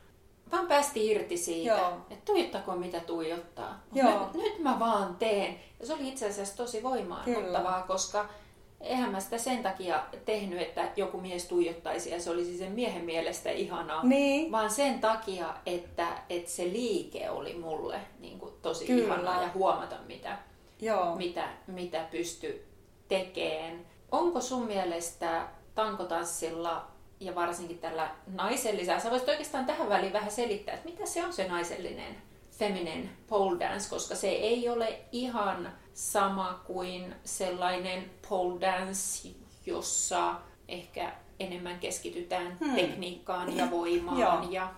vaan 0.53 0.67
päästi 0.67 1.07
irti 1.07 1.37
siitä, 1.37 1.73
Joo. 1.73 1.97
että 2.09 2.25
tuijottako 2.25 2.75
mitä 2.75 2.99
tuijottaa. 2.99 3.83
Joo. 3.93 4.19
Nyt, 4.19 4.33
nyt 4.33 4.59
mä 4.59 4.79
vaan 4.79 5.15
teen. 5.15 5.59
Ja 5.79 5.87
se 5.87 5.93
oli 5.93 6.09
itse 6.09 6.27
asiassa 6.27 6.57
tosi 6.57 6.83
voimaannuttavaa, 6.83 7.81
koska 7.81 8.25
eihän 8.81 9.11
mä 9.11 9.19
sitä 9.19 9.37
sen 9.37 9.63
takia 9.63 10.03
tehnyt, 10.25 10.61
että 10.61 10.91
joku 10.95 11.21
mies 11.21 11.45
tuijottaisi 11.45 12.09
ja 12.09 12.21
se 12.21 12.29
olisi 12.29 12.57
sen 12.57 12.71
miehen 12.71 13.05
mielestä 13.05 13.51
ihanaa, 13.51 14.03
niin. 14.03 14.51
vaan 14.51 14.69
sen 14.69 14.99
takia, 14.99 15.53
että, 15.65 16.07
että 16.29 16.51
se 16.51 16.63
liike 16.63 17.29
oli 17.29 17.53
mulle 17.53 17.99
niin 18.19 18.39
kuin 18.39 18.53
tosi 18.61 18.85
Kyllä. 18.85 19.03
ihanaa 19.03 19.41
ja 19.41 19.49
huomata, 19.53 19.95
mitä, 20.07 20.37
Joo. 20.81 21.15
mitä, 21.15 21.47
mitä 21.67 22.07
pysty 22.11 22.65
tekemään. 23.07 23.85
Onko 24.11 24.41
sun 24.41 24.65
mielestä 24.65 25.47
tankotanssilla 25.75 26.92
ja 27.19 27.35
varsinkin 27.35 27.79
tällä 27.79 28.11
naisellisella, 28.27 28.99
sä 28.99 29.11
voisit 29.11 29.29
oikeastaan 29.29 29.65
tähän 29.65 29.89
väliin 29.89 30.13
vähän 30.13 30.31
selittää, 30.31 30.75
että 30.75 30.89
mitä 30.89 31.05
se 31.05 31.25
on 31.25 31.33
se 31.33 31.47
naisellinen 31.47 32.15
feminine 32.51 33.09
pole 33.27 33.59
dance, 33.59 33.89
koska 33.89 34.15
se 34.15 34.27
ei 34.27 34.69
ole 34.69 34.99
ihan 35.11 35.73
sama 35.93 36.61
kuin 36.65 37.15
sellainen 37.25 38.11
pole 38.29 38.61
dance, 38.61 39.29
jossa 39.65 40.35
ehkä 40.67 41.11
enemmän 41.39 41.79
keskitytään 41.79 42.57
hmm. 42.59 42.75
tekniikkaan 42.75 43.57
ja 43.57 43.71
voimaan. 43.71 44.19
Joo. 44.19 44.47
Ja... 44.49 44.73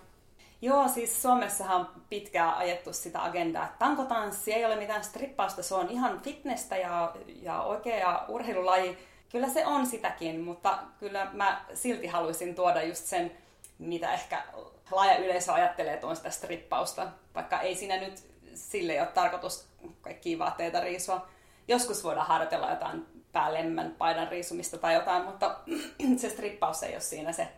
Joo, 0.62 0.88
siis 0.88 1.22
Suomessahan 1.22 1.80
on 1.80 1.88
pitkään 2.08 2.54
ajettu 2.54 2.92
sitä 2.92 3.24
agendaa, 3.24 3.64
että 3.64 3.78
tankotanssi 3.78 4.52
ei 4.52 4.64
ole 4.64 4.76
mitään 4.76 5.04
strippausta, 5.04 5.62
se 5.62 5.74
on 5.74 5.90
ihan 5.90 6.20
fitnessä 6.20 6.76
ja, 6.76 7.14
ja 7.42 7.62
oikea 7.62 8.24
urheilulaji 8.28 8.98
kyllä 9.36 9.48
se 9.48 9.66
on 9.66 9.86
sitäkin, 9.86 10.40
mutta 10.40 10.78
kyllä 10.98 11.30
mä 11.32 11.64
silti 11.74 12.06
haluaisin 12.06 12.54
tuoda 12.54 12.82
just 12.82 13.04
sen, 13.04 13.32
mitä 13.78 14.12
ehkä 14.12 14.42
laaja 14.90 15.16
yleisö 15.16 15.52
ajattelee, 15.52 16.00
sitä 16.14 16.30
strippausta, 16.30 17.08
vaikka 17.34 17.60
ei 17.60 17.74
siinä 17.74 17.96
nyt 17.96 18.22
sille 18.54 19.00
ole 19.00 19.08
tarkoitus 19.08 19.68
kaikkia 20.00 20.38
vaatteita 20.38 20.80
riisua. 20.80 21.28
Joskus 21.68 22.04
voidaan 22.04 22.26
harjoitella 22.26 22.70
jotain 22.70 23.06
päälemmän 23.32 23.94
paidan 23.98 24.28
riisumista 24.28 24.78
tai 24.78 24.94
jotain, 24.94 25.24
mutta 25.24 25.56
se 26.20 26.30
strippaus 26.30 26.82
ei 26.82 26.92
ole 26.92 27.00
siinä 27.00 27.32
se, 27.32 27.48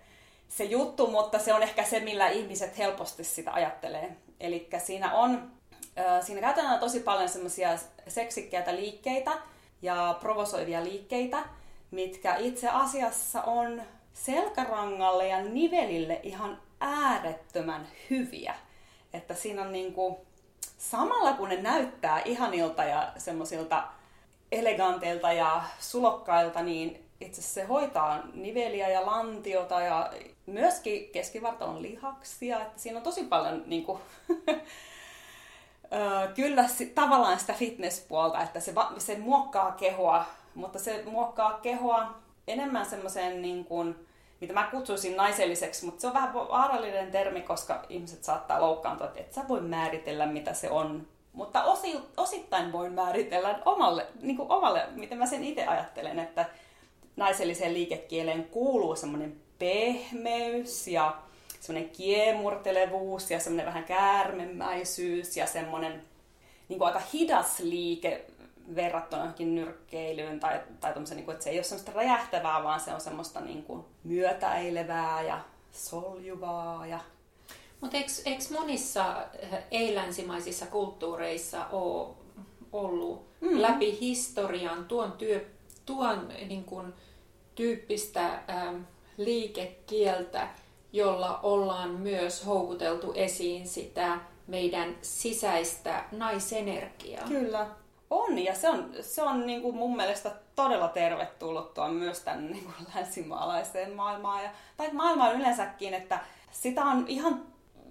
se 0.48 0.64
juttu, 0.64 1.10
mutta 1.10 1.38
se 1.38 1.54
on 1.54 1.62
ehkä 1.62 1.84
se, 1.84 2.00
millä 2.00 2.28
ihmiset 2.28 2.78
helposti 2.78 3.24
sitä 3.24 3.52
ajattelee. 3.52 4.16
Eli 4.40 4.68
siinä 4.78 5.14
on, 5.14 5.52
siinä 6.20 6.40
käytetään 6.40 6.80
tosi 6.80 7.00
paljon 7.00 7.28
semmoisia 7.28 7.78
seksikkäitä 8.08 8.76
liikkeitä 8.76 9.32
ja 9.82 10.16
provosoivia 10.20 10.84
liikkeitä, 10.84 11.57
mitkä 11.90 12.36
itse 12.36 12.68
asiassa 12.68 13.42
on 13.42 13.82
selkärangalle 14.12 15.28
ja 15.28 15.42
nivelille 15.42 16.20
ihan 16.22 16.58
äärettömän 16.80 17.88
hyviä. 18.10 18.54
Että 19.12 19.34
siinä 19.34 19.62
on 19.62 19.72
niinku, 19.72 20.26
samalla 20.78 21.32
kun 21.32 21.48
ne 21.48 21.62
näyttää 21.62 22.22
ihanilta 22.24 22.84
ja 22.84 23.12
semmoisilta 23.16 23.84
eleganteilta 24.52 25.32
ja 25.32 25.62
sulokkailta, 25.80 26.62
niin 26.62 27.04
itse 27.20 27.42
se 27.42 27.64
hoitaa 27.64 28.22
niveliä 28.34 28.88
ja 28.88 29.06
lantiota 29.06 29.80
ja 29.80 30.12
myöskin 30.46 31.10
keskivartalon 31.12 31.82
lihaksia. 31.82 32.60
Että 32.62 32.80
siinä 32.80 32.98
on 32.98 33.04
tosi 33.04 33.24
paljon 33.24 33.62
niin 33.66 33.84
kuin, 33.84 34.00
kyllä 36.34 36.64
tavallaan 36.94 37.40
sitä 37.40 37.52
fitnesspuolta, 37.52 38.42
että 38.42 38.60
se, 38.60 38.74
se 38.98 39.18
muokkaa 39.18 39.72
kehoa 39.72 40.24
mutta 40.58 40.78
se 40.78 41.02
muokkaa 41.06 41.52
kehoa 41.52 42.14
enemmän 42.48 42.86
semmoiseen 42.86 43.42
niin 43.42 43.64
kuin, 43.64 43.94
mitä 44.40 44.52
mä 44.52 44.68
kutsuisin 44.70 45.16
naiselliseksi, 45.16 45.84
mutta 45.84 46.00
se 46.00 46.06
on 46.06 46.14
vähän 46.14 46.34
vaarallinen 46.34 47.10
termi, 47.10 47.40
koska 47.40 47.84
ihmiset 47.88 48.24
saattaa 48.24 48.60
loukkaantua, 48.60 49.06
että 49.06 49.20
et 49.20 49.32
sä 49.32 49.48
voi 49.48 49.60
määritellä, 49.60 50.26
mitä 50.26 50.54
se 50.54 50.70
on. 50.70 51.06
Mutta 51.32 51.64
osi, 51.64 52.00
osittain 52.16 52.72
voin 52.72 52.92
määritellä 52.92 53.58
omalle, 53.64 54.06
niin 54.22 54.36
kuin 54.36 54.52
omalle, 54.52 54.86
miten 54.94 55.18
mä 55.18 55.26
sen 55.26 55.44
itse 55.44 55.66
ajattelen, 55.66 56.18
että 56.18 56.46
naiselliseen 57.16 57.74
liikekieleen 57.74 58.44
kuuluu 58.44 58.96
semmoinen 58.96 59.36
pehmeys 59.58 60.88
ja 60.88 61.16
semmoinen 61.60 61.90
kiemurtelevuus 61.90 63.30
ja 63.30 63.40
semmoinen 63.40 63.66
vähän 63.66 63.84
käärmemäisyys 63.84 65.36
ja 65.36 65.46
semmoinen 65.46 66.02
niin 66.68 66.78
kuin 66.78 66.86
aika 66.86 67.02
hidas 67.12 67.58
liike 67.58 68.24
verrattuna 68.74 69.22
johonkin 69.22 69.54
nyrkkeilyyn 69.54 70.40
tai, 70.40 70.60
tai 70.80 70.94
niin 70.94 71.24
kuin, 71.24 71.32
että 71.32 71.44
se 71.44 71.50
ei 71.50 71.58
ole 71.58 71.64
semmoista 71.64 71.92
räjähtävää, 71.92 72.64
vaan 72.64 72.80
se 72.80 72.94
on 72.94 73.00
semmoista 73.00 73.40
niin 73.40 73.62
kuin 73.62 73.84
myötäilevää 74.04 75.22
ja 75.22 75.40
soljuvaa. 75.72 76.86
Ja... 76.86 77.00
Mutta 77.80 77.96
eikö, 77.96 78.10
eikö 78.24 78.44
monissa 78.50 79.24
eh, 79.38 79.64
ei-länsimaisissa 79.70 80.66
kulttuureissa 80.66 81.66
ole 81.66 82.14
ollut 82.72 83.26
mm. 83.40 83.62
läpi 83.62 83.98
historian 84.00 84.84
tuon, 84.84 85.12
työ, 85.12 85.46
tuon 85.86 86.28
niin 86.48 86.64
kuin, 86.64 86.92
tyyppistä 87.54 88.42
ähm, 88.50 88.76
liikekieltä, 89.16 90.48
jolla 90.92 91.40
ollaan 91.42 91.90
myös 91.90 92.46
houkuteltu 92.46 93.12
esiin 93.12 93.68
sitä 93.68 94.20
meidän 94.46 94.96
sisäistä 95.02 96.04
naisenergiaa? 96.12 97.28
Kyllä. 97.28 97.66
On, 98.10 98.38
ja 98.38 98.54
se 98.54 98.68
on, 98.68 98.90
se 99.00 99.22
on 99.22 99.46
niin 99.46 99.62
kuin 99.62 99.76
mun 99.76 99.96
mielestä 99.96 100.30
todella 100.56 100.88
tervetulluttua 100.88 101.88
myös 101.88 102.20
tänne 102.20 102.50
niin 102.52 102.64
kuin 102.64 102.74
länsimaalaiseen 102.94 103.92
maailmaan, 103.92 104.44
ja, 104.44 104.50
tai 104.76 104.92
maailmaan 104.92 105.36
yleensäkin, 105.36 105.94
että 105.94 106.20
sitä 106.50 106.84
on 106.84 107.04
ihan 107.08 107.42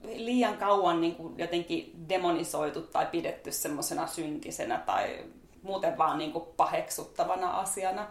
liian 0.04 0.58
kauan 0.58 1.02
niin 1.02 1.16
kuin 1.16 1.34
jotenkin 1.38 2.06
demonisoitu 2.10 2.82
tai 2.82 3.06
pidetty 3.06 3.52
semmoisena 3.52 4.08
synkisenä 4.08 4.78
tai 4.78 5.26
muuten 5.62 5.98
vaan 5.98 6.18
niin 6.18 6.32
kuin 6.32 6.46
paheksuttavana 6.58 7.50
asiana. 7.60 8.08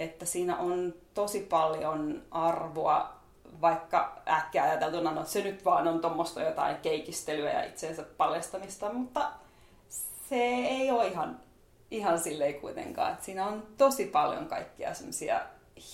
Että 0.00 0.24
siinä 0.24 0.56
on 0.56 0.94
tosi 1.14 1.40
paljon 1.40 2.22
arvoa, 2.30 3.14
vaikka 3.60 4.22
äkkiä 4.28 4.62
ajateltuna, 4.62 5.12
no 5.12 5.24
se 5.24 5.42
nyt 5.42 5.64
vaan 5.64 5.88
on 5.88 6.00
tuommoista 6.00 6.42
jotain 6.42 6.76
keikistelyä 6.76 7.52
ja 7.52 7.64
itseensä 7.64 8.02
paljastamista, 8.16 8.92
mutta 8.92 9.30
se 10.28 10.44
ei 10.44 10.90
ole 10.90 11.08
ihan, 11.08 11.40
ihan 11.90 12.18
silleen 12.18 12.60
kuitenkaan. 12.60 13.12
Et 13.12 13.22
siinä 13.22 13.46
on 13.46 13.66
tosi 13.78 14.06
paljon 14.06 14.46
kaikkia 14.46 14.94
semmoisia 14.94 15.40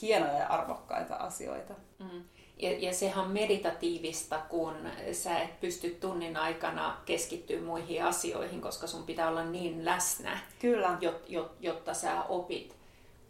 hienoja 0.03 0.39
ja 0.39 0.47
arvokkaita 0.47 1.15
asioita. 1.15 1.75
Mm. 1.99 2.25
Ja, 2.59 2.79
ja 2.79 2.95
sehän 2.95 3.25
on 3.25 3.31
meditatiivista, 3.31 4.39
kun 4.49 4.75
sä 5.13 5.41
et 5.41 5.61
pysty 5.61 5.91
tunnin 6.01 6.37
aikana 6.37 6.97
keskittyä 7.07 7.61
muihin 7.61 8.05
asioihin, 8.05 8.61
koska 8.61 8.87
sun 8.87 9.03
pitää 9.03 9.29
olla 9.29 9.45
niin 9.45 9.85
läsnä, 9.85 10.39
Kyllä. 10.59 10.99
Jot, 11.01 11.25
jot, 11.29 11.57
jotta 11.61 11.95
sä 11.95 12.23
opit, 12.23 12.77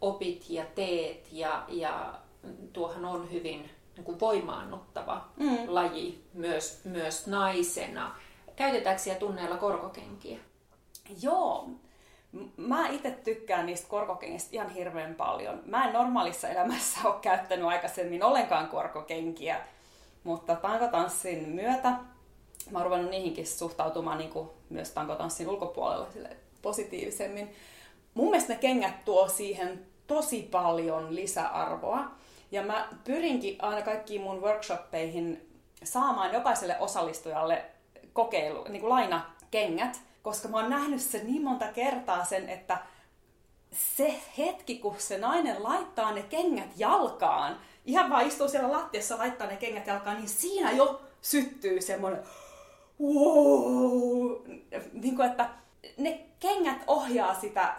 opit 0.01 0.45
ja 0.49 0.65
teet. 0.75 1.27
Ja, 1.31 1.63
ja 1.67 2.13
tuohan 2.73 3.05
on 3.05 3.31
hyvin 3.31 3.69
niin 3.95 4.03
kuin 4.03 4.19
voimaannuttava 4.19 5.29
mm. 5.37 5.57
laji 5.67 6.23
myös, 6.33 6.81
myös 6.85 7.27
naisena. 7.27 8.15
Käytetäänkö 8.55 9.01
siellä 9.01 9.19
tunneilla 9.19 9.57
korkokenkiä? 9.57 10.39
Joo, 11.21 11.69
Mä 12.57 12.89
itse 12.89 13.11
tykkään 13.11 13.65
niistä 13.65 13.87
korkokengistä 13.89 14.49
ihan 14.51 14.69
hirveän 14.69 15.15
paljon. 15.15 15.61
Mä 15.65 15.87
en 15.87 15.93
normaalissa 15.93 16.47
elämässä 16.47 16.99
ole 17.03 17.15
käyttänyt 17.21 17.65
aikaisemmin 17.65 18.23
ollenkaan 18.23 18.67
korkokenkiä, 18.67 19.61
mutta 20.23 20.55
tankotanssin 20.55 21.49
myötä 21.49 21.93
mä 22.69 22.79
oon 22.79 22.85
ruvennut 22.85 23.11
niihinkin 23.11 23.47
suhtautumaan 23.47 24.17
niin 24.17 24.29
kuin 24.29 24.49
myös 24.69 24.91
tankotanssin 24.91 25.49
ulkopuolella 25.49 26.11
sille 26.11 26.37
positiivisemmin. 26.61 27.55
Mun 28.13 28.29
mielestä 28.29 28.53
ne 28.53 28.59
kengät 28.59 29.05
tuo 29.05 29.27
siihen 29.27 29.85
tosi 30.07 30.47
paljon 30.51 31.15
lisäarvoa. 31.15 32.11
Ja 32.51 32.63
mä 32.63 32.87
pyrinkin 33.03 33.55
aina 33.59 33.81
kaikkiin 33.81 34.21
mun 34.21 34.41
workshoppeihin 34.41 35.49
saamaan 35.83 36.33
jokaiselle 36.33 36.79
osallistujalle 36.79 37.65
kokeilu, 38.13 38.63
niin 38.69 38.81
kuin 38.81 38.89
lainakengät, 38.89 40.01
koska 40.21 40.47
mä 40.47 40.57
oon 40.57 40.69
nähnyt 40.69 41.01
sen 41.01 41.27
niin 41.27 41.43
monta 41.43 41.67
kertaa 41.67 42.25
sen, 42.25 42.49
että 42.49 42.77
se 43.71 44.21
hetki, 44.37 44.77
kun 44.77 44.95
se 44.97 45.17
nainen 45.17 45.63
laittaa 45.63 46.11
ne 46.11 46.23
kengät 46.23 46.69
jalkaan, 46.77 47.59
ihan 47.85 48.09
vaan 48.09 48.27
istuu 48.27 48.49
siellä 48.49 48.71
lattiassa 48.71 49.17
laittaa 49.17 49.47
ne 49.47 49.55
kengät 49.55 49.87
jalkaan, 49.87 50.17
niin 50.17 50.29
siinä 50.29 50.71
jo 50.71 51.01
syttyy 51.21 51.81
semmoinen 51.81 52.23
wow! 53.01 54.31
Niin 54.93 55.15
kuin, 55.15 55.29
että 55.29 55.49
ne 55.97 56.25
kengät 56.39 56.83
ohjaa 56.87 57.39
sitä 57.39 57.75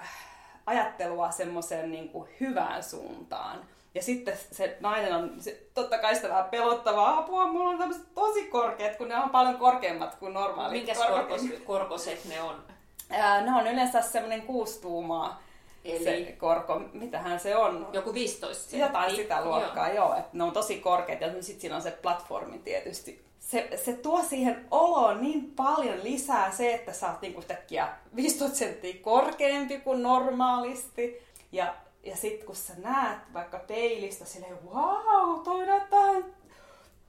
ajattelua 0.66 1.30
semmoiseen 1.30 1.90
niin 1.90 2.10
hyvään 2.40 2.82
suuntaan. 2.82 3.64
Ja 3.94 4.02
sitten 4.02 4.38
se 4.52 4.76
nainen 4.80 5.16
on, 5.16 5.32
se, 5.38 5.66
totta 5.74 5.98
kai 5.98 6.14
sitä 6.14 6.28
vähän 6.28 6.44
pelottavaa 6.44 7.18
apua, 7.18 7.46
mulla 7.46 7.70
on 7.70 7.78
tämmöiset 7.78 8.14
tosi 8.14 8.44
korkeat, 8.44 8.96
kun 8.96 9.08
ne 9.08 9.16
on 9.16 9.30
paljon 9.30 9.56
korkeammat 9.56 10.14
kuin 10.14 10.34
normaalit. 10.34 10.72
Minkäs 10.72 10.98
korkos, 10.98 11.40
korkoset 11.64 12.24
ne 12.24 12.42
on? 12.42 12.64
Ää, 13.10 13.40
ne 13.40 13.52
on 13.52 13.66
yleensä 13.66 14.02
semmoinen 14.02 14.42
kuusi 14.42 14.80
tuumaa. 14.80 15.42
Eli 15.84 16.04
se 16.04 16.34
korko, 16.38 16.80
mitähän 16.92 17.40
se 17.40 17.56
on? 17.56 17.88
Joku 17.92 18.14
15 18.14 18.62
senttiä. 18.62 18.86
Jotain 18.86 19.16
sitä 19.16 19.44
luokkaa, 19.44 19.88
joo. 19.88 19.96
joo 19.96 20.18
että 20.18 20.30
ne 20.32 20.44
on 20.44 20.52
tosi 20.52 20.78
korkeat 20.78 21.20
ja 21.20 21.28
sitten 21.42 21.60
siinä 21.60 21.76
on 21.76 21.82
se 21.82 21.90
platformi 21.90 22.58
tietysti. 22.58 23.24
Se, 23.40 23.68
se 23.84 23.92
tuo 23.92 24.22
siihen 24.22 24.66
oloon 24.70 25.22
niin 25.22 25.52
paljon 25.56 25.98
lisää 26.02 26.50
se, 26.50 26.74
että 26.74 26.92
sä 26.92 27.10
oot 27.10 27.22
niinku 27.22 27.38
yhtäkkiä 27.38 27.88
15 28.16 28.58
senttiä 28.58 28.94
korkeampi 29.02 29.78
kuin 29.78 30.02
normaalisti. 30.02 31.22
Ja 31.52 31.74
ja 32.02 32.16
sitten 32.16 32.46
kun 32.46 32.56
sä 32.56 32.72
näet 32.76 33.18
vaikka 33.32 33.58
peilistä 33.58 34.24
silleen, 34.24 34.64
wow, 34.64 35.40
toi 35.44 35.66
näyttää 35.66 36.12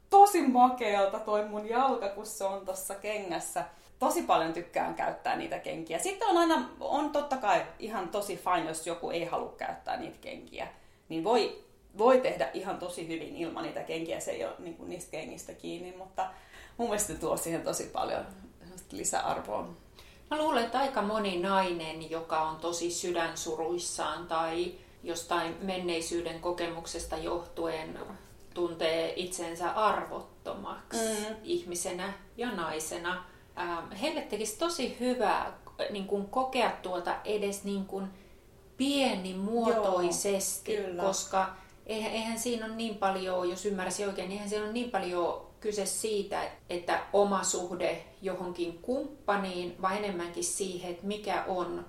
tosi 0.09 0.41
makealta 0.47 1.19
toi 1.19 1.45
mun 1.45 1.69
jalka, 1.69 2.09
kun 2.09 2.25
se 2.25 2.43
on 2.43 2.65
tossa 2.65 2.95
kengässä. 2.95 3.65
Tosi 3.99 4.21
paljon 4.21 4.53
tykkään 4.53 4.95
käyttää 4.95 5.35
niitä 5.35 5.59
kenkiä. 5.59 5.99
Sitten 5.99 6.27
on 6.27 6.37
aina, 6.37 6.69
on 6.79 7.09
totta 7.09 7.37
kai 7.37 7.65
ihan 7.79 8.09
tosi 8.09 8.37
fine, 8.37 8.67
jos 8.67 8.87
joku 8.87 9.09
ei 9.09 9.25
halua 9.25 9.53
käyttää 9.57 9.97
niitä 9.97 10.17
kenkiä. 10.21 10.67
Niin 11.09 11.23
voi, 11.23 11.63
voi 11.97 12.21
tehdä 12.21 12.49
ihan 12.53 12.77
tosi 12.77 13.07
hyvin 13.07 13.35
ilman 13.35 13.63
niitä 13.63 13.83
kenkiä, 13.83 14.19
se 14.19 14.31
ei 14.31 14.45
ole 14.45 14.53
niin 14.59 14.77
kuin 14.77 14.89
niistä 14.89 15.11
kengistä 15.11 15.53
kiinni, 15.53 15.97
mutta 15.97 16.29
mun 16.77 16.87
mielestä 16.87 17.13
tuo 17.13 17.37
siihen 17.37 17.61
tosi 17.61 17.83
paljon 17.83 18.25
lisäarvoa. 18.91 19.69
Mä 20.31 20.37
luulen, 20.37 20.63
että 20.65 20.79
aika 20.79 21.01
moni 21.01 21.39
nainen, 21.39 22.11
joka 22.11 22.41
on 22.41 22.55
tosi 22.55 22.91
sydänsuruissaan 22.91 24.27
tai 24.27 24.73
jostain 25.03 25.55
menneisyyden 25.61 26.39
kokemuksesta 26.39 27.17
johtuen 27.17 27.99
tuntee 28.53 29.13
itsensä 29.15 29.71
arvottomaksi 29.71 30.99
mm. 30.99 31.35
ihmisenä 31.43 32.13
ja 32.37 32.51
naisena. 32.51 33.25
Ähm, 33.57 33.91
heille 33.91 34.21
tekisi 34.21 34.57
tosi 34.57 34.97
hyvää 34.99 35.57
niin 35.89 36.07
kuin 36.07 36.27
kokea 36.27 36.71
tuota 36.81 37.15
edes 37.25 37.63
niin 37.63 37.85
kuin 37.85 38.07
pienimuotoisesti, 38.77 40.73
Joo, 40.73 41.05
koska 41.05 41.55
eihän, 41.85 42.11
eihän 42.11 42.39
siinä 42.39 42.65
ole 42.65 42.75
niin 42.75 42.95
paljon, 42.95 43.49
jos 43.49 43.65
ymmärsi 43.65 44.05
oikein, 44.05 44.29
niin 44.29 44.33
eihän 44.33 44.49
siinä 44.49 44.65
ole 44.65 44.73
niin 44.73 44.91
paljon 44.91 45.47
kyse 45.59 45.85
siitä, 45.85 46.41
että 46.69 47.03
oma 47.13 47.43
suhde 47.43 48.03
johonkin 48.21 48.79
kumppaniin, 48.81 49.75
vaan 49.81 49.97
enemmänkin 49.97 50.43
siihen, 50.43 50.91
että 50.91 51.07
mikä 51.07 51.43
on 51.47 51.85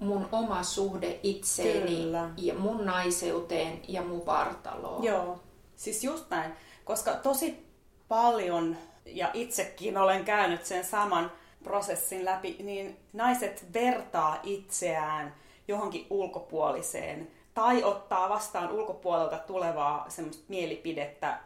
mun 0.00 0.28
oma 0.32 0.62
suhde 0.62 1.20
itseeni 1.22 1.96
Kyllä. 1.96 2.30
ja 2.36 2.54
mun 2.54 2.86
naiseuteen 2.86 3.82
ja 3.88 4.02
mun 4.02 4.26
vartaloon. 4.26 5.04
Joo, 5.04 5.40
siis 5.76 6.04
just 6.04 6.30
näin. 6.30 6.52
Koska 6.84 7.12
tosi 7.14 7.66
paljon, 8.08 8.76
ja 9.06 9.30
itsekin 9.34 9.96
olen 9.96 10.24
käynyt 10.24 10.64
sen 10.64 10.84
saman 10.84 11.32
prosessin 11.62 12.24
läpi, 12.24 12.56
niin 12.62 12.96
naiset 13.12 13.66
vertaa 13.74 14.40
itseään 14.42 15.34
johonkin 15.68 16.06
ulkopuoliseen 16.10 17.30
tai 17.54 17.84
ottaa 17.84 18.28
vastaan 18.28 18.72
ulkopuolelta 18.72 19.38
tulevaa 19.38 20.04
semmoista 20.08 20.44
mielipidettä 20.48 21.40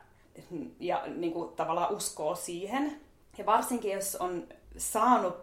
ja 0.81 1.03
niin 1.07 1.33
kuin, 1.33 1.57
tavallaan 1.57 1.94
uskoo 1.94 2.35
siihen. 2.35 3.01
Ja 3.38 3.47
varsinkin 3.47 3.92
jos 3.92 4.16
on 4.16 4.49
saanut 4.77 5.37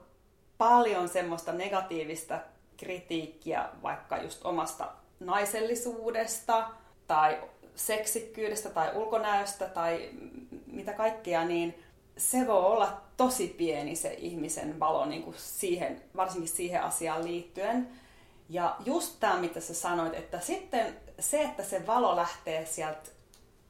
paljon 0.58 1.10
semmoista 1.10 1.54
negatiivista 1.54 2.40
kritiikkiä 2.82 3.70
vaikka 3.82 4.18
just 4.18 4.46
omasta 4.46 4.92
naisellisuudesta 5.20 6.70
tai 7.08 7.42
seksikkyydestä 7.76 8.70
tai 8.70 8.92
ulkonäöstä 8.96 9.70
tai 9.70 10.10
mitä 10.68 10.94
kaikkea, 10.94 11.46
niin 11.46 11.84
se 12.18 12.48
voi 12.48 12.66
olla 12.66 13.02
tosi 13.18 13.48
pieni 13.48 13.96
se 13.96 14.14
ihmisen 14.14 14.80
valo 14.80 15.06
niin 15.06 15.24
kuin 15.24 15.36
siihen, 15.40 16.02
varsinkin 16.16 16.50
siihen 16.50 16.84
asiaan 16.84 17.24
liittyen. 17.24 17.90
Ja 18.50 18.76
just 18.86 19.18
tämä, 19.20 19.38
mitä 19.38 19.60
sä 19.60 19.74
sanoit, 19.74 20.14
että 20.14 20.40
sitten 20.40 20.96
se, 21.20 21.42
että 21.42 21.64
se 21.64 21.88
valo 21.88 22.16
lähtee 22.16 22.66
sieltä 22.66 23.10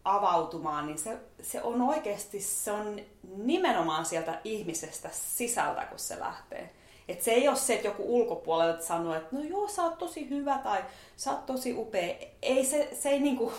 avautumaan, 0.03 0.87
niin 0.87 0.97
se, 0.97 1.17
se 1.41 1.61
on 1.61 1.81
oikeasti 1.81 2.41
se 2.41 2.71
on 2.71 2.99
nimenomaan 3.37 4.05
sieltä 4.05 4.41
ihmisestä 4.43 5.09
sisältä, 5.11 5.85
kun 5.85 5.99
se 5.99 6.19
lähtee. 6.19 6.69
Et 7.07 7.21
se 7.21 7.31
ei 7.31 7.47
ole 7.47 7.57
se, 7.57 7.73
että 7.73 7.87
joku 7.87 8.03
ulkopuolelta 8.19 8.85
sanoo, 8.85 9.15
että 9.15 9.35
no 9.35 9.43
joo, 9.43 9.67
sä 9.67 9.83
oot 9.83 9.97
tosi 9.97 10.29
hyvä 10.29 10.57
tai 10.57 10.83
sä 11.15 11.31
oot 11.31 11.45
tosi 11.45 11.73
upea. 11.73 12.15
Ei 12.41 12.65
se, 12.65 12.89
se 12.93 13.09
ei 13.09 13.19
niinku, 13.19 13.53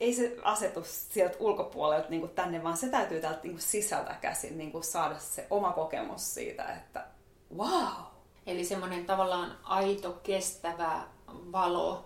ei 0.00 0.14
se 0.14 0.36
asetu 0.42 0.80
sieltä 0.84 1.36
ulkopuolelta 1.40 2.08
niinku 2.08 2.28
tänne, 2.28 2.62
vaan 2.62 2.76
se 2.76 2.88
täytyy 2.88 3.20
täältä 3.20 3.40
niinku 3.42 3.60
sisältä 3.60 4.14
käsin 4.20 4.58
niinku 4.58 4.82
saada 4.82 5.18
se 5.18 5.46
oma 5.50 5.72
kokemus 5.72 6.34
siitä, 6.34 6.64
että 6.64 7.06
wow. 7.56 8.04
Eli 8.46 8.64
semmoinen 8.64 9.06
tavallaan 9.06 9.58
aito, 9.62 10.20
kestävä 10.22 11.02
valo 11.52 12.04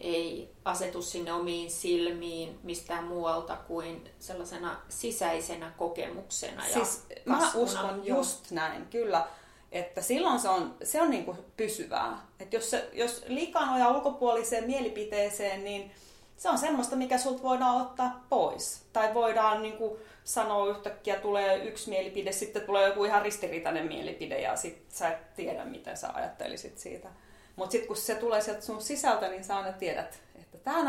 ei 0.00 0.54
asetu 0.64 1.02
sinne 1.02 1.32
omiin 1.32 1.70
silmiin 1.70 2.58
mistään 2.62 3.04
muualta 3.04 3.56
kuin 3.56 4.10
sellaisena 4.18 4.80
sisäisenä 4.88 5.72
kokemuksena 5.76 6.62
siis 6.62 7.06
ja 7.08 7.16
Mä 7.24 7.50
uskon 7.54 8.06
just 8.06 8.50
näin, 8.50 8.86
kyllä 8.86 9.26
että 9.72 10.00
silloin 10.00 10.38
se 10.40 10.48
on, 10.48 10.76
se 10.82 11.02
on 11.02 11.10
niin 11.10 11.24
kuin 11.24 11.38
pysyvää. 11.56 12.26
Että 12.40 12.56
jos, 12.56 12.70
se, 12.70 12.88
jos 12.92 13.24
liikaa 13.28 13.66
nojaa 13.66 13.90
ulkopuoliseen 13.90 14.64
mielipiteeseen, 14.64 15.64
niin 15.64 15.90
se 16.36 16.48
on 16.48 16.58
semmoista, 16.58 16.96
mikä 16.96 17.18
sulta 17.18 17.42
voidaan 17.42 17.82
ottaa 17.82 18.24
pois. 18.28 18.82
Tai 18.92 19.14
voidaan 19.14 19.62
niin 19.62 19.76
kuin 19.76 20.00
sanoa 20.24 20.70
yhtäkkiä, 20.70 21.16
tulee 21.16 21.64
yksi 21.64 21.90
mielipide, 21.90 22.32
sitten 22.32 22.62
tulee 22.62 22.88
joku 22.88 23.04
ihan 23.04 23.22
ristiriitainen 23.22 23.86
mielipide 23.86 24.40
ja 24.40 24.56
sit 24.56 24.84
sä 24.88 25.08
et 25.08 25.34
tiedä, 25.34 25.64
miten 25.64 25.96
sä 25.96 26.08
ajattelisit 26.14 26.78
siitä. 26.78 27.08
Mutta 27.56 27.72
sitten 27.72 27.86
kun 27.86 27.96
se 27.96 28.14
tulee 28.14 28.40
sieltä 28.40 28.60
sun 28.60 28.82
sisältä, 28.82 29.28
niin 29.28 29.44
sä 29.44 29.56
aina 29.56 29.72
tiedät, 29.72 30.20
että 30.40 30.58
tämä 30.58 30.78
on 30.78 30.88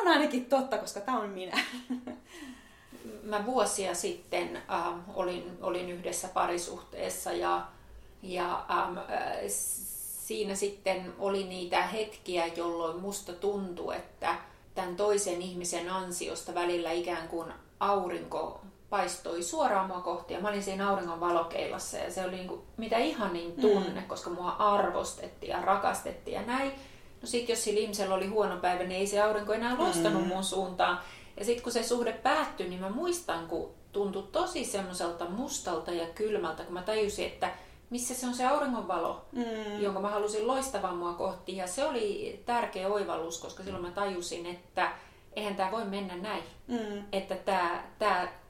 on 0.00 0.08
ainakin 0.08 0.46
totta, 0.46 0.78
koska 0.78 1.00
tämä 1.00 1.20
on 1.20 1.30
minä. 1.30 1.58
mä 3.22 3.46
vuosia 3.46 3.94
sitten 3.94 4.56
äh, 4.56 4.94
olin, 5.14 5.58
olin 5.62 5.90
yhdessä 5.90 6.28
parisuhteessa 6.28 7.32
ja, 7.32 7.66
ja 8.22 8.64
ähm, 8.70 8.98
äh, 8.98 9.04
siinä 9.46 10.54
sitten 10.54 11.12
oli 11.18 11.44
niitä 11.44 11.86
hetkiä, 11.86 12.46
jolloin 12.46 13.00
musta 13.00 13.32
tuntui, 13.32 13.96
että 13.96 14.34
tämän 14.74 14.96
toisen 14.96 15.42
ihmisen 15.42 15.90
ansiosta 15.90 16.54
välillä 16.54 16.90
ikään 16.90 17.28
kuin 17.28 17.52
aurinko 17.80 18.60
paistoi 18.90 19.42
suoraan 19.42 19.86
mua 19.86 20.00
kohti 20.00 20.34
ja 20.34 20.40
mä 20.40 20.48
olin 20.48 20.62
siinä 20.62 20.90
auringon 20.90 21.20
valokeilassa 21.20 21.96
ja 21.96 22.10
se 22.10 22.24
oli 22.24 22.36
niin 22.36 22.48
kuin, 22.48 22.60
mitä 22.76 22.98
ihanin 22.98 23.52
tunne, 23.52 24.00
mm. 24.00 24.06
koska 24.06 24.30
mua 24.30 24.50
arvostettiin 24.50 25.50
ja 25.50 25.62
rakastettiin 25.62 26.34
ja 26.34 26.42
näin. 26.42 26.72
No 27.22 27.26
sit 27.26 27.48
jos 27.48 27.64
sillä 27.64 27.80
ihmisellä 27.80 28.14
oli 28.14 28.26
huono 28.26 28.56
päivä, 28.56 28.84
niin 28.84 29.00
ei 29.00 29.06
se 29.06 29.22
aurinko 29.22 29.52
enää 29.52 29.78
loistanut 29.78 30.22
mm. 30.22 30.28
mun 30.28 30.44
suuntaan. 30.44 31.00
Ja 31.36 31.44
sitten 31.44 31.62
kun 31.62 31.72
se 31.72 31.82
suhde 31.82 32.12
päättyi, 32.12 32.68
niin 32.68 32.80
mä 32.80 32.90
muistan, 32.90 33.46
kun 33.46 33.74
tuntui 33.92 34.28
tosi 34.32 34.64
semmoiselta 34.64 35.24
mustalta 35.24 35.90
ja 35.90 36.06
kylmältä, 36.06 36.64
kun 36.64 36.74
mä 36.74 36.82
tajusin, 36.82 37.26
että 37.26 37.50
missä 37.90 38.14
se 38.14 38.26
on 38.26 38.34
se 38.34 38.46
auringonvalo, 38.46 39.24
mm. 39.32 39.80
jonka 39.80 40.00
mä 40.00 40.08
halusin 40.08 40.46
loistavan 40.46 40.96
mua 40.96 41.12
kohti. 41.12 41.56
Ja 41.56 41.66
se 41.66 41.84
oli 41.84 42.42
tärkeä 42.46 42.88
oivallus, 42.88 43.40
koska 43.40 43.62
silloin 43.62 43.84
mä 43.84 43.90
tajusin, 43.90 44.46
että 44.46 44.92
eihän 45.36 45.56
tämä 45.56 45.70
voi 45.70 45.84
mennä 45.84 46.16
näin. 46.16 46.42
Mm. 46.66 47.04
Että 47.12 47.36
tämä 47.36 47.84
tää 47.98 48.40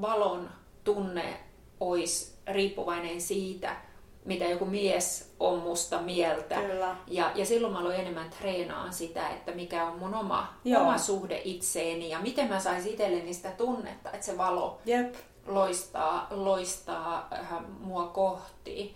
valon 0.00 0.50
tunne 0.84 1.40
olisi 1.80 2.38
riippuvainen 2.46 3.20
siitä, 3.20 3.76
mitä 4.24 4.44
joku 4.44 4.64
mies 4.64 5.32
on 5.40 5.58
musta 5.58 5.98
mieltä. 5.98 6.54
Kyllä. 6.54 6.96
Ja, 7.06 7.32
ja 7.34 7.46
silloin 7.46 7.72
mä 7.72 7.78
aloin 7.78 8.00
enemmän 8.00 8.30
treenaan 8.30 8.92
sitä, 8.92 9.28
että 9.28 9.52
mikä 9.52 9.86
on 9.86 9.98
mun 9.98 10.14
oma, 10.14 10.54
Joo. 10.64 10.82
oma 10.82 10.98
suhde 10.98 11.40
itseeni 11.44 12.10
ja 12.10 12.18
miten 12.18 12.48
mä 12.48 12.60
saisin 12.60 12.92
itselleni 12.92 13.34
sitä 13.34 13.50
tunnetta, 13.50 14.10
että 14.10 14.26
se 14.26 14.38
valo 14.38 14.80
Jep. 14.84 15.14
loistaa, 15.46 16.26
loistaa 16.30 17.28
äh, 17.32 17.48
mua 17.80 18.06
kohti. 18.06 18.94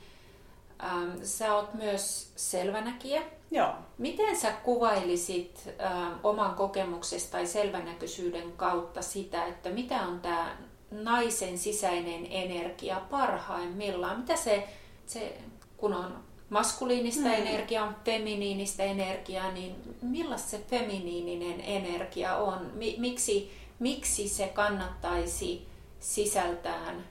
Ähm, 0.85 1.11
sä 1.23 1.55
oot 1.55 1.75
myös 1.75 2.33
selvänäkijä. 2.37 3.23
Joo. 3.51 3.71
Miten 3.99 4.37
sä 4.37 4.53
kuvailisit 4.53 5.75
ähm, 5.81 6.13
oman 6.23 6.55
kokemuksesta 6.55 7.33
tai 7.33 7.47
selvänäköisyyden 7.47 8.53
kautta 8.53 9.03
sitä, 9.03 9.45
että 9.47 9.71
mitä 9.71 10.03
on 10.03 10.21
tämä 10.21 10.57
naisen 10.91 11.59
sisäinen 11.59 12.27
energia 12.31 13.01
parhaimmillaan? 13.11 14.21
Mitä 14.21 14.37
se, 14.37 14.69
se 15.07 15.39
kun 15.77 15.95
on 15.95 16.25
maskuliinista 16.51 17.21
Mm. 17.29 17.35
energiaa, 17.35 17.87
on 17.87 17.97
feminiinistä 18.05 18.83
energiaa, 18.83 19.53
niin 19.53 19.97
millaista 20.03 20.51
se 20.51 20.59
feminiininen 20.59 21.61
energia 21.61 22.37
on? 22.37 22.71
Mi- 22.75 22.97
miksi, 22.99 23.53
miksi 23.79 24.29
se 24.29 24.49
kannattaisi 24.49 25.69
sisältään 26.01 27.05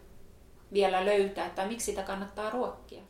vielä 0.74 1.06
löytää 1.06 1.50
tai 1.50 1.68
miksi 1.68 1.86
sitä 1.86 2.04
kannattaa 2.04 2.50
ruokkia? 2.50 3.02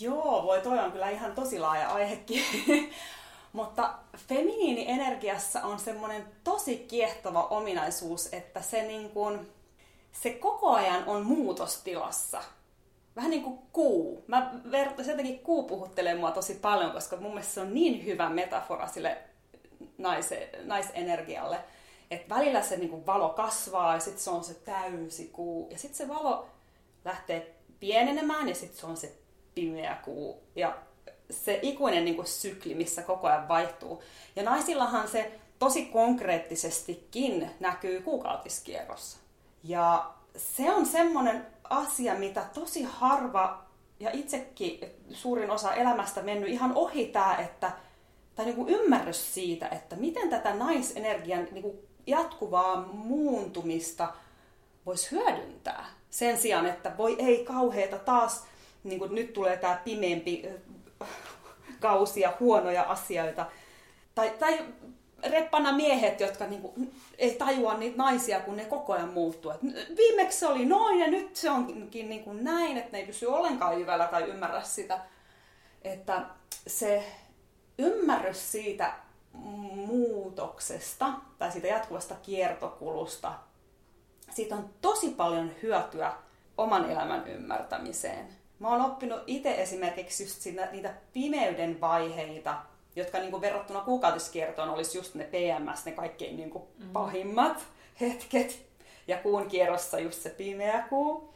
Joo, 0.00 0.42
voi 0.42 0.60
toi 0.60 0.78
on 0.78 0.92
kyllä 0.92 1.10
ihan 1.10 1.34
tosi 1.34 1.58
laaja 1.58 1.88
aihekin. 1.90 2.44
Mutta 3.52 3.94
feminiini-energiassa 4.28 5.62
on 5.62 5.78
semmoinen 5.80 6.26
tosi 6.44 6.76
kiehtova 6.76 7.42
ominaisuus, 7.46 8.28
että 8.32 8.62
se, 8.62 8.82
niin 8.82 9.10
kuin, 9.10 9.52
se 10.12 10.30
koko 10.30 10.70
ajan 10.70 11.04
on 11.06 11.26
muutostilassa. 11.26 12.42
Vähän 13.16 13.30
niin 13.30 13.42
kuin 13.42 13.58
kuu. 13.72 14.24
Mä 14.26 14.54
vertaisin 14.70 15.10
jotenkin 15.10 15.38
kuu 15.38 15.62
puhuttelee 15.62 16.14
mua 16.14 16.30
tosi 16.30 16.54
paljon, 16.54 16.92
koska 16.92 17.16
mun 17.16 17.30
mielestä 17.30 17.54
se 17.54 17.60
on 17.60 17.74
niin 17.74 18.04
hyvä 18.04 18.28
metafora 18.28 18.86
sille 18.86 19.18
naise, 19.98 20.50
naisenergialle. 20.64 21.58
Että 22.10 22.34
välillä 22.34 22.62
se 22.62 22.76
niin 22.76 22.90
kuin 22.90 23.06
valo 23.06 23.28
kasvaa 23.28 23.94
ja 23.94 24.00
sitten 24.00 24.22
se 24.22 24.30
on 24.30 24.44
se 24.44 24.54
täysi 24.54 25.30
kuu. 25.32 25.68
Ja 25.70 25.78
sitten 25.78 25.96
se 25.96 26.08
valo 26.08 26.46
lähtee 27.04 27.54
pienenemään 27.80 28.48
ja 28.48 28.54
sitten 28.54 28.80
se 28.80 28.86
on 28.86 28.96
se 28.96 29.12
pimeä 29.54 29.96
kuu. 30.04 30.42
Ja 30.56 30.76
se 31.30 31.58
ikuinen 31.62 32.04
niin 32.04 32.16
kuin 32.16 32.26
sykli, 32.26 32.74
missä 32.74 33.02
koko 33.02 33.26
ajan 33.26 33.48
vaihtuu. 33.48 34.02
Ja 34.36 34.42
naisillahan 34.42 35.08
se 35.08 35.32
tosi 35.58 35.84
konkreettisestikin 35.84 37.50
näkyy 37.60 38.00
kuukautiskierrossa. 38.00 39.18
Ja 39.64 40.10
se 40.36 40.72
on 40.72 40.86
semmoinen 40.86 41.46
asia, 41.72 42.14
mitä 42.14 42.44
tosi 42.54 42.82
harva 42.82 43.62
ja 44.00 44.10
itsekin 44.12 44.78
suurin 45.10 45.50
osa 45.50 45.74
elämästä 45.74 46.22
mennyt 46.22 46.48
ihan 46.48 46.72
ohi 46.74 47.06
tämä, 47.06 47.36
että 47.36 47.72
tai 48.34 48.44
niin 48.44 48.56
kuin 48.56 48.68
ymmärrys 48.68 49.34
siitä, 49.34 49.68
että 49.68 49.96
miten 49.96 50.30
tätä 50.30 50.54
naisenergian 50.54 51.48
niin 51.50 51.62
kuin 51.62 51.78
jatkuvaa 52.06 52.88
muuntumista 52.92 54.08
voisi 54.86 55.10
hyödyntää. 55.10 55.86
Sen 56.10 56.38
sijaan, 56.38 56.66
että 56.66 56.92
voi 56.96 57.16
ei 57.18 57.44
kauheita 57.44 57.98
taas, 57.98 58.44
niin 58.84 58.98
kuin 58.98 59.14
nyt 59.14 59.32
tulee 59.32 59.56
tämä 59.56 59.80
pimeämpi 59.84 60.42
äh, 61.02 61.08
kausi 61.80 62.20
ja 62.20 62.32
huonoja 62.40 62.82
asioita. 62.82 63.46
Tai, 64.14 64.30
tai 64.38 64.58
reppana 65.30 65.72
miehet, 65.72 66.20
jotka 66.20 66.46
niinku 66.46 66.74
ei 67.18 67.34
tajua 67.34 67.74
niitä 67.74 67.96
naisia, 67.96 68.40
kun 68.40 68.56
ne 68.56 68.64
koko 68.64 68.92
ajan 68.92 69.12
muuttuu. 69.12 69.50
Et 69.50 69.60
viimeksi 69.96 70.38
se 70.38 70.46
oli 70.46 70.66
noin 70.66 71.00
ja 71.00 71.10
nyt 71.10 71.36
se 71.36 71.50
onkin 71.50 72.08
niinku 72.08 72.32
näin, 72.32 72.76
että 72.76 72.92
ne 72.92 72.98
ei 72.98 73.06
pysy 73.06 73.26
ollenkaan 73.26 73.76
hyvällä 73.76 74.06
tai 74.06 74.22
ymmärrä 74.22 74.62
sitä. 74.62 75.00
Että 75.82 76.22
se 76.66 77.04
ymmärrys 77.78 78.52
siitä 78.52 78.92
muutoksesta 79.86 81.12
tai 81.38 81.52
siitä 81.52 81.66
jatkuvasta 81.66 82.14
kiertokulusta, 82.22 83.32
siitä 84.30 84.54
on 84.54 84.70
tosi 84.80 85.10
paljon 85.10 85.50
hyötyä 85.62 86.12
oman 86.58 86.90
elämän 86.90 87.28
ymmärtämiseen. 87.28 88.28
Mä 88.58 88.68
oon 88.68 88.80
oppinut 88.80 89.22
itse 89.26 89.62
esimerkiksi 89.62 90.22
just 90.24 90.40
siinä, 90.40 90.68
niitä 90.72 90.94
pimeyden 91.12 91.80
vaiheita, 91.80 92.58
jotka 92.96 93.18
niin 93.18 93.30
kuin 93.30 93.40
verrattuna 93.40 93.80
kuukautiskiertoon 93.80 94.70
olisi 94.70 94.98
just 94.98 95.14
ne 95.14 95.24
PMS, 95.24 95.84
ne 95.84 95.92
kaikkein 95.92 96.36
niin 96.36 96.50
kuin 96.50 96.64
pahimmat 96.92 97.66
hetket. 98.00 98.66
Ja 99.06 99.18
kuun 99.18 99.48
kierrossa 99.48 99.98
just 99.98 100.22
se 100.22 100.30
pimeä 100.30 100.86
kuu. 100.88 101.34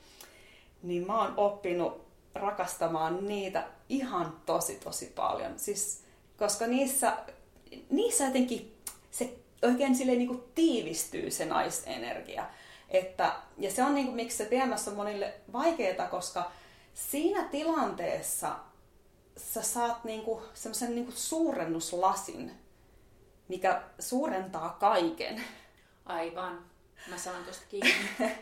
Niin 0.82 1.06
mä 1.06 1.22
oon 1.22 1.34
oppinut 1.36 2.06
rakastamaan 2.34 3.26
niitä 3.26 3.64
ihan 3.88 4.40
tosi 4.46 4.74
tosi 4.84 5.12
paljon. 5.14 5.58
Siis, 5.58 6.04
koska 6.38 6.66
niissä, 6.66 7.16
niissä 7.90 8.24
jotenkin 8.24 8.76
se 9.10 9.34
oikein 9.62 9.96
silleen 9.96 10.18
niin 10.18 10.28
kuin 10.28 10.42
tiivistyy 10.54 11.30
se 11.30 11.44
naisenergia. 11.44 12.44
Että, 12.88 13.32
ja 13.58 13.70
se 13.70 13.82
on 13.82 13.94
niin 13.94 14.06
kuin, 14.06 14.16
miksi 14.16 14.36
se 14.36 14.44
PMS 14.44 14.88
on 14.88 14.94
monille 14.94 15.34
vaikeaa, 15.52 16.08
koska 16.08 16.50
siinä 16.94 17.42
tilanteessa 17.42 18.56
sä 19.36 19.62
saat 19.62 20.04
niinku 20.04 20.42
semmoisen 20.54 20.94
niinku 20.94 21.12
suurennuslasin, 21.12 22.52
mikä 23.48 23.82
suurentaa 23.98 24.76
kaiken. 24.80 25.44
Aivan. 26.06 26.64
Mä 27.10 27.18
saan 27.18 27.44
tosta 27.44 27.64
kiinni. 27.68 27.94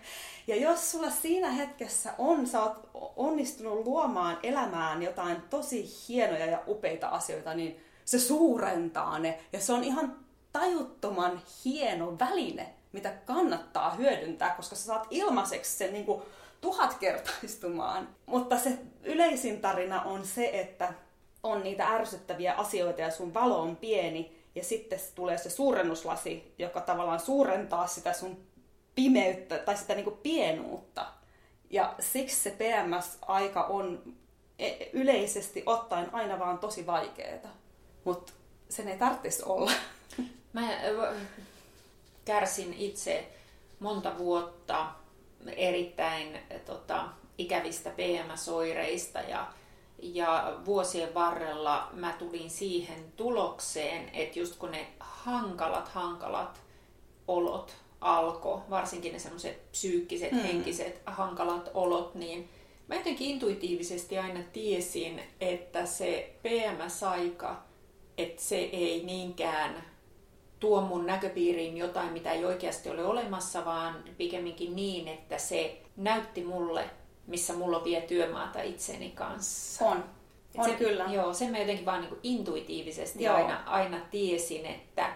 Ja 0.47 0.57
jos 0.57 0.91
sulla 0.91 1.11
siinä 1.11 1.51
hetkessä 1.51 2.15
on, 2.19 2.47
sä 2.47 2.63
oot 2.63 2.91
onnistunut 3.17 3.87
luomaan 3.87 4.39
elämään 4.43 5.03
jotain 5.03 5.43
tosi 5.51 5.91
hienoja 6.09 6.47
ja 6.47 6.63
upeita 6.67 7.09
asioita, 7.09 7.55
niin 7.55 7.85
se 8.05 8.19
suurentaa 8.19 9.19
ne. 9.19 9.45
Ja 9.53 9.61
se 9.61 9.73
on 9.73 9.85
ihan 9.85 10.17
tajuttoman 10.53 11.43
hieno 11.65 12.19
väline, 12.19 12.75
mitä 12.93 13.11
kannattaa 13.11 13.95
hyödyntää, 13.95 14.51
koska 14.51 14.77
sä 14.77 14.85
saat 14.85 15.07
ilmaiseksi 15.11 15.77
sen 15.77 15.93
niin 15.93 16.07
kuin 16.07 16.23
tuhatkertaistumaan. 16.65 18.09
Mutta 18.27 18.59
se 18.59 18.79
yleisin 19.03 19.61
tarina 19.61 20.03
on 20.03 20.27
se, 20.27 20.51
että 20.53 20.95
on 21.43 21.63
niitä 21.63 21.87
ärsyttäviä 21.89 22.55
asioita 22.55 23.01
ja 23.01 23.11
sun 23.11 23.35
valo 23.35 23.61
on 23.61 23.77
pieni, 23.77 24.45
ja 24.55 24.65
sitten 24.65 25.01
tulee 25.15 25.39
se 25.39 25.51
suurennuslasi, 25.51 26.55
joka 26.59 26.81
tavallaan 26.81 27.21
suurentaa 27.21 27.87
sitä 27.87 28.13
sun 28.13 28.47
pimeyttä 28.95 29.59
tai 29.59 29.77
sitä 29.77 29.95
niin 29.95 30.05
kuin 30.05 30.17
pienuutta. 30.17 31.07
Ja 31.71 31.95
siksi 32.01 32.37
se 32.37 32.51
PMS-aika 32.51 33.63
on 33.63 34.15
e- 34.59 34.91
yleisesti 34.93 35.63
ottaen 35.67 36.15
aina 36.15 36.39
vaan 36.39 36.59
tosi 36.59 36.87
vaikeeta. 36.87 37.49
Mutta 38.05 38.33
sen 38.69 38.89
ei 38.89 38.99
tarvitsisi 38.99 39.43
olla. 39.47 39.73
Mä 40.53 40.69
kärsin 42.25 42.75
itse 42.75 43.29
monta 43.81 44.19
vuotta 44.19 44.87
erittäin 45.49 46.39
tota, 46.67 47.05
ikävistä 47.39 47.91
PMS-oireista 47.91 49.21
ja, 49.21 49.47
ja 49.99 50.57
vuosien 50.65 51.15
varrella 51.15 51.89
mä 51.93 52.15
tulin 52.19 52.51
siihen 52.51 53.13
tulokseen, 53.17 54.11
että 54.13 54.39
just 54.39 54.57
kun 54.57 54.71
ne 54.71 54.87
hankalat, 55.01 55.89
hankalat 55.89 56.63
olot 57.29 57.77
alkoi, 58.01 58.61
varsinkin 58.71 59.13
ne 59.13 59.19
semmoiset 59.19 59.71
psyykkiset, 59.71 60.33
Mm. 60.33 60.39
henkiset, 60.39 61.03
hankalat 61.07 61.71
olot, 61.75 62.15
niin 62.15 62.49
mä 62.89 62.95
jotenkin 62.95 63.29
intuitiivisesti 63.31 64.19
aina 64.19 64.41
tiesin, 64.53 65.21
että 65.41 65.87
se 65.87 66.37
PMS-aika, 66.43 67.63
että 68.19 68.43
se 68.43 68.57
ei 68.57 69.03
niinkään 69.05 69.85
tuo 70.61 70.81
mun 70.81 71.07
näköpiiriin 71.07 71.77
jotain, 71.77 72.13
mitä 72.13 72.31
ei 72.33 72.45
oikeasti 72.45 72.91
ole 72.91 73.05
olemassa, 73.05 73.65
vaan 73.65 74.05
pikemminkin 74.19 74.77
niin, 74.77 75.09
että 75.09 75.39
se 75.39 75.83
näytti 75.97 76.45
mulle, 76.45 76.91
missä 77.27 77.53
mulla 77.53 77.77
on 77.77 77.85
vielä 77.85 78.05
työmaata 78.07 78.63
itseni 78.63 79.11
kanssa. 79.11 79.85
On. 79.85 79.97
Et 80.55 80.59
On 80.61 80.65
se, 80.65 80.73
kyllä. 80.77 81.05
Joo, 81.05 81.35
sen 81.35 81.51
mä 81.51 81.59
jotenkin 81.59 81.87
vaan 81.87 82.01
niin 82.01 82.17
intuitiivisesti 82.23 83.25
Joo. 83.25 83.37
aina, 83.37 83.63
aina 83.67 84.01
tiesin, 84.11 84.67
että... 84.67 85.13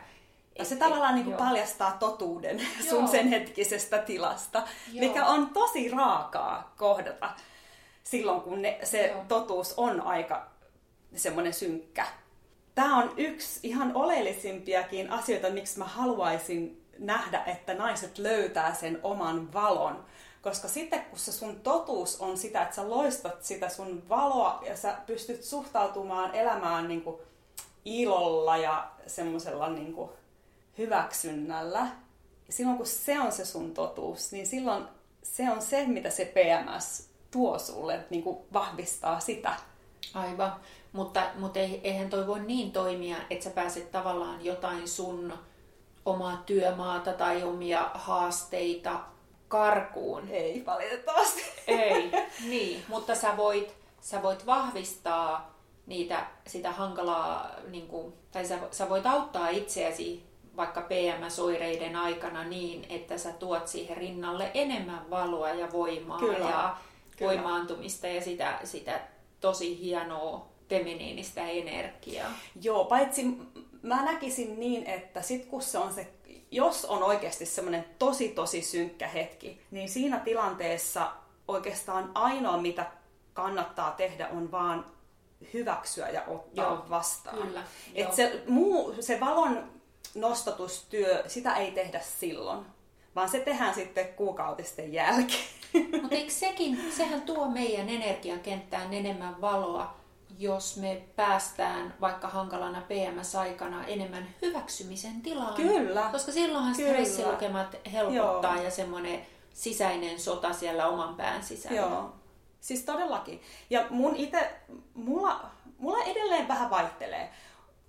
Se 0.63 0.75
et- 0.75 0.79
tavallaan 0.79 1.09
et- 1.11 1.15
niin 1.15 1.25
kuin 1.25 1.33
joo. 1.33 1.45
paljastaa 1.49 1.97
totuuden 2.01 2.59
Joo. 2.61 2.91
sun 2.91 3.09
sen 3.09 3.29
hetkisestä 3.29 3.99
tilasta, 3.99 4.59
Joo. 4.93 5.01
mikä 5.09 5.27
on 5.27 5.47
tosi 5.47 5.89
raakaa 5.91 6.75
kohdata 6.79 7.31
silloin, 8.05 8.41
kun 8.41 8.63
ne, 8.63 8.79
se 8.85 9.07
Joo. 9.07 9.25
totuus 9.29 9.75
on 9.77 10.01
aika 10.01 10.47
semmoinen 11.15 11.55
synkkä. 11.55 12.07
Tämä 12.79 12.99
on 12.99 13.15
yksi 13.17 13.61
ihan 13.63 13.97
oleellisimpiakin 13.97 15.11
asioita, 15.11 15.51
miksi 15.51 15.79
mä 15.79 15.85
haluaisin 15.85 16.85
nähdä, 16.99 17.45
että 17.45 17.75
naiset 17.75 18.19
löytää 18.19 18.75
sen 18.75 19.01
oman 19.03 19.53
valon. 19.53 20.05
Koska 20.43 20.69
sitten 20.69 21.05
kun 21.05 21.19
se 21.19 21.33
sun 21.33 21.61
totuus 21.61 22.21
on 22.21 22.37
sitä, 22.37 22.63
että 22.63 22.77
sä 22.77 22.91
loistat 22.91 23.45
sitä 23.45 23.69
sun 23.69 24.09
valoa 24.09 24.63
ja 24.67 24.77
sä 24.77 24.97
pystyt 25.07 25.45
suhtautumaan 25.45 26.35
elämään 26.35 26.89
niin 26.89 27.03
kuin 27.03 27.17
ilolla 27.85 28.57
ja 28.57 28.91
semmoisella 29.07 29.69
niin 29.69 29.97
hyväksynnällä. 30.79 31.87
Ja 32.47 32.53
silloin 32.53 32.77
kun 32.77 32.87
se 32.87 33.21
on 33.21 33.33
se 33.33 33.45
sun 33.45 33.75
totuus, 33.75 34.33
niin 34.33 34.47
silloin 34.47 34.85
se 35.23 35.51
on 35.51 35.63
se, 35.63 35.87
mitä 35.87 36.11
se 36.11 36.25
PMS 36.25 37.09
tuo 37.31 37.59
sulle, 37.59 38.01
niin 38.11 38.23
kuin 38.23 38.39
vahvistaa 38.53 39.21
sitä. 39.21 39.55
Aivan, 40.15 40.53
mutta, 40.93 41.23
mutta 41.39 41.59
eihän 41.59 42.11
toi 42.11 42.27
voi 42.27 42.41
niin 42.41 42.73
toimia, 42.73 43.17
että 43.31 43.45
sä 43.45 43.51
pääset 43.51 43.93
tavallaan 43.93 44.45
jotain 44.45 44.89
sun 44.89 45.33
omaa 46.05 46.43
työmaata 46.47 47.13
tai 47.13 47.43
omia 47.43 47.91
haasteita 47.95 49.01
karkuun. 49.49 50.29
Ei 50.29 50.67
valitettavasti. 50.67 51.43
Ei, 51.67 52.13
niin, 52.51 52.85
mutta 52.89 53.15
sä 53.15 53.37
voit, 53.37 53.75
sä 54.01 54.23
voit 54.23 54.47
vahvistaa 54.47 55.59
niitä, 55.87 56.27
sitä 56.47 56.73
hankalaa, 56.73 57.51
niin 57.71 57.89
kuin, 57.89 58.13
tai 58.33 58.45
sä, 58.45 58.59
sä 58.71 58.89
voit 58.89 59.07
auttaa 59.07 59.49
itseäsi 59.49 60.29
vaikka 60.57 60.81
PMS-oireiden 60.81 61.97
aikana 61.97 62.45
niin, 62.45 62.87
että 62.89 63.19
sä 63.19 63.33
tuot 63.33 63.69
siihen 63.69 63.97
rinnalle 63.97 64.51
enemmän 64.55 65.11
valoa 65.11 65.51
ja 65.51 65.73
voimaa 65.73 66.19
Kyllä. 66.19 66.39
ja 66.39 66.77
Kyllä. 67.17 67.31
voimaantumista 67.31 68.07
ja 68.07 68.23
sitä, 68.23 68.59
sitä 68.65 69.01
tosi 69.41 69.81
hienoa 69.81 70.49
feminiinistä 70.69 71.47
energiaa. 71.47 72.31
Joo, 72.63 72.85
paitsi 72.85 73.25
mä 73.83 74.05
näkisin 74.05 74.61
niin, 74.61 74.87
että 74.87 75.23
sit 75.23 75.47
kun 75.47 75.63
se 75.63 75.79
on 75.79 75.95
se, 75.95 76.09
jos 76.51 76.85
on 76.85 77.03
oikeasti 77.03 77.47
semmoinen 77.47 77.85
tosi 77.99 78.29
tosi 78.29 78.63
synkkä 78.63 79.09
hetki, 79.09 79.61
niin 79.71 79.89
siinä 79.89 80.19
tilanteessa 80.19 81.13
oikeastaan 81.49 82.11
ainoa 82.15 82.57
mitä 82.57 82.87
kannattaa 83.35 83.91
tehdä 83.91 84.29
on 84.29 84.53
vaan 84.53 84.87
hyväksyä 85.55 86.09
ja 86.09 86.23
ottaa 86.27 86.65
Joo, 86.65 86.85
vastaan. 86.91 87.39
Kyllä, 87.39 87.63
Et 87.95 88.13
se, 88.13 88.43
muu, 88.49 88.95
se 89.01 89.21
valon 89.21 89.71
nostatustyö, 90.15 91.25
sitä 91.27 91.57
ei 91.57 91.71
tehdä 91.71 92.01
silloin, 92.01 92.67
vaan 93.15 93.29
se 93.29 93.41
tehdään 93.41 93.75
sitten 93.75 94.09
kuukautisten 94.09 94.93
jälkeen. 94.93 95.45
Mutta 96.03 96.15
eikö 96.15 96.33
sekin, 96.33 96.93
sehän 96.97 97.23
tuo 97.23 97.51
meidän 97.51 97.89
energiakenttään 97.89 98.95
enemmän 98.95 99.41
valoa, 99.41 99.98
jos 100.39 100.77
me 100.77 101.03
päästään 101.17 101.95
vaikka 102.01 102.29
hankalana 102.29 102.81
PMS-aikana 102.81 103.87
enemmän 103.87 104.29
hyväksymisen 104.43 105.23
tilaan. 105.23 105.55
Kyllä. 105.55 106.09
Koska 106.13 106.33
silloinhan 106.33 106.75
stressilukemat 106.75 107.77
helpottaa 107.93 108.55
Joo. 108.55 108.65
ja 108.65 108.71
semmoinen 108.71 109.27
sisäinen 109.53 110.21
sota 110.21 110.53
siellä 110.53 110.87
oman 110.87 111.15
pään 111.15 111.43
sisällä. 111.43 111.77
Joo. 111.77 112.13
Siis 112.61 112.83
todellakin. 112.83 113.43
Ja 113.71 113.87
mun 113.91 114.17
itse, 114.17 114.51
mulla, 114.95 115.51
mulla 115.79 116.05
edelleen 116.05 116.49
vähän 116.49 116.71
vaihtelee. 116.71 117.31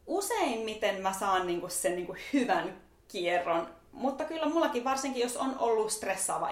Useimmiten 0.08 1.02
mä 1.02 1.14
saan 1.14 1.48
niinku 1.48 1.70
sen 1.70 1.96
niinku 1.96 2.16
hyvän 2.34 2.82
kierron, 3.08 3.68
mutta 3.92 4.26
kyllä 4.26 4.46
mullakin, 4.46 4.84
varsinkin 4.84 5.24
jos 5.24 5.38
on 5.38 5.56
ollut 5.60 5.92
stressaava 5.92 6.50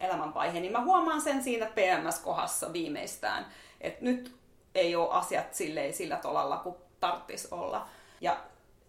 elämänvaihe, 0.00 0.60
niin 0.60 0.72
mä 0.72 0.84
huomaan 0.84 1.20
sen 1.20 1.42
siinä 1.42 1.66
PMS-kohdassa 1.66 2.72
viimeistään, 2.72 3.46
että 3.80 4.04
nyt 4.04 4.36
ei 4.76 4.96
ole 4.96 5.10
asiat 5.10 5.54
silleen 5.54 5.94
sillä 5.94 6.16
tolalla 6.16 6.56
kuin 6.56 6.76
tarttis 7.00 7.46
olla. 7.52 7.88
Ja 8.20 8.36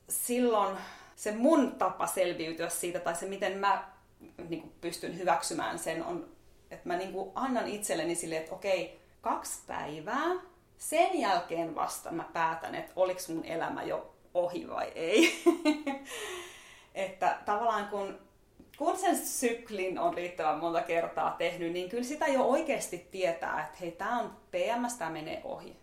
silloin 0.09 0.77
se 1.15 1.31
mun 1.31 1.71
tapa 1.71 2.07
selviytyä 2.07 2.69
siitä, 2.69 2.99
tai 2.99 3.15
se 3.15 3.25
miten 3.25 3.57
mä 3.57 3.89
niin 4.49 4.61
kuin 4.61 4.73
pystyn 4.81 5.17
hyväksymään 5.17 5.79
sen, 5.79 6.05
on, 6.05 6.29
että 6.71 6.87
mä 6.87 6.95
niin 6.97 7.11
kuin 7.11 7.31
annan 7.35 7.67
itselleni 7.67 8.15
silleen, 8.15 8.41
että 8.41 8.55
okei, 8.55 8.99
kaksi 9.21 9.59
päivää, 9.67 10.35
sen 10.77 11.19
jälkeen 11.19 11.75
vasta 11.75 12.11
mä 12.11 12.23
päätän, 12.33 12.75
että 12.75 12.91
oliko 12.95 13.19
mun 13.29 13.45
elämä 13.45 13.83
jo 13.83 14.13
ohi 14.33 14.69
vai 14.69 14.91
ei. 14.95 15.43
että 16.95 17.37
tavallaan 17.45 17.87
kun, 17.87 18.19
kun 18.77 18.97
sen 18.97 19.17
syklin 19.17 19.99
on 19.99 20.13
riittävän 20.13 20.59
monta 20.59 20.81
kertaa 20.81 21.35
tehnyt, 21.37 21.71
niin 21.71 21.89
kyllä 21.89 22.03
sitä 22.03 22.27
jo 22.27 22.43
oikeasti 22.43 23.07
tietää, 23.11 23.63
että 23.65 23.77
hei, 23.81 23.91
tämä 23.91 24.19
on 24.19 24.37
PMS, 24.51 24.93
tämä 24.93 25.11
menee 25.11 25.41
ohi. 25.43 25.75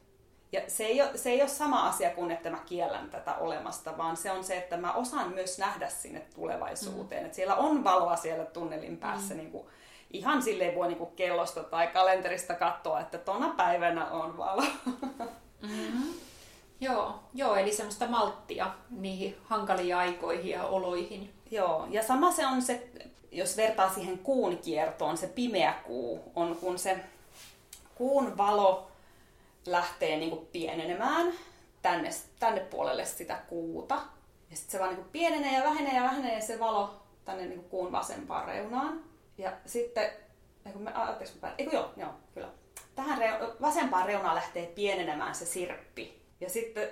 Ja 0.52 0.60
se 0.68 0.84
ei, 0.84 1.02
ole, 1.02 1.18
se 1.18 1.30
ei 1.30 1.40
ole 1.40 1.48
sama 1.48 1.88
asia 1.88 2.10
kuin, 2.10 2.30
että 2.30 2.50
mä 2.50 2.58
kiellän 2.66 3.10
tätä 3.10 3.34
olemasta, 3.34 3.98
vaan 3.98 4.16
se 4.16 4.30
on 4.30 4.44
se, 4.44 4.56
että 4.56 4.76
mä 4.76 4.92
osaan 4.92 5.34
myös 5.34 5.58
nähdä 5.58 5.88
sinne 5.88 6.22
tulevaisuuteen. 6.34 7.22
Mm. 7.22 7.26
Että 7.26 7.36
siellä 7.36 7.54
on 7.54 7.84
valoa 7.84 8.16
siellä 8.16 8.44
tunnelin 8.44 8.96
päässä. 8.96 9.34
Mm. 9.34 9.38
Niin 9.38 9.50
kuin, 9.50 9.66
ihan 10.10 10.42
silleen 10.42 10.74
voi 10.74 10.88
niin 10.88 10.98
kuin 10.98 11.16
kellosta 11.16 11.62
tai 11.62 11.86
kalenterista 11.86 12.54
katsoa, 12.54 13.00
että 13.00 13.18
tona 13.18 13.54
päivänä 13.56 14.10
on 14.10 14.36
valo. 14.36 14.64
Mm-hmm. 15.62 16.14
Joo, 16.84 17.20
joo, 17.34 17.56
eli 17.56 17.72
semmoista 17.72 18.06
malttia 18.06 18.70
niihin 18.90 19.36
hankaliin 19.44 19.96
aikoihin 19.96 20.50
ja 20.50 20.64
oloihin. 20.64 21.34
Joo, 21.50 21.86
ja 21.90 22.02
sama 22.02 22.32
se 22.32 22.46
on 22.46 22.62
se, 22.62 22.88
jos 23.32 23.56
vertaa 23.56 23.94
siihen 23.94 24.18
kuun 24.18 24.58
kiertoon, 24.58 25.16
se 25.16 25.26
pimeä 25.26 25.72
kuu 25.72 26.32
on, 26.34 26.56
kun 26.56 26.78
se 26.78 26.98
kuun 27.94 28.36
valo 28.36 28.88
lähtee 29.66 30.16
niin 30.16 30.30
kuin 30.30 30.46
pienenemään 30.46 31.32
tänne, 31.82 32.10
tänne 32.40 32.60
puolelle 32.60 33.04
sitä 33.04 33.38
kuuta. 33.48 33.94
Ja 34.50 34.56
sitten 34.56 34.72
se 34.72 34.78
vaan 34.78 34.90
niin 34.90 35.02
kuin 35.02 35.12
pienenee 35.12 35.58
ja 35.58 35.64
vähenee 35.64 35.96
ja 35.96 36.02
vähenee 36.02 36.40
se 36.40 36.58
valo 36.58 37.02
tänne 37.24 37.46
niin 37.46 37.58
kuin 37.60 37.70
kuun 37.70 37.92
vasempaan 37.92 38.46
reunaan. 38.46 39.04
Ja 39.38 39.52
sitten, 39.66 40.10
eikö 40.66 40.78
me, 40.78 40.92
anteeksi, 40.94 41.38
eikö 41.58 41.76
joo, 41.76 41.90
joo, 41.96 42.10
kyllä. 42.34 42.48
Tähän 42.94 43.18
reu- 43.18 43.56
vasempaan 43.60 44.06
reunaan 44.06 44.34
lähtee 44.34 44.66
pienenemään 44.66 45.34
se 45.34 45.46
sirppi. 45.46 46.23
Ja 46.44 46.50
sitten, 46.50 46.88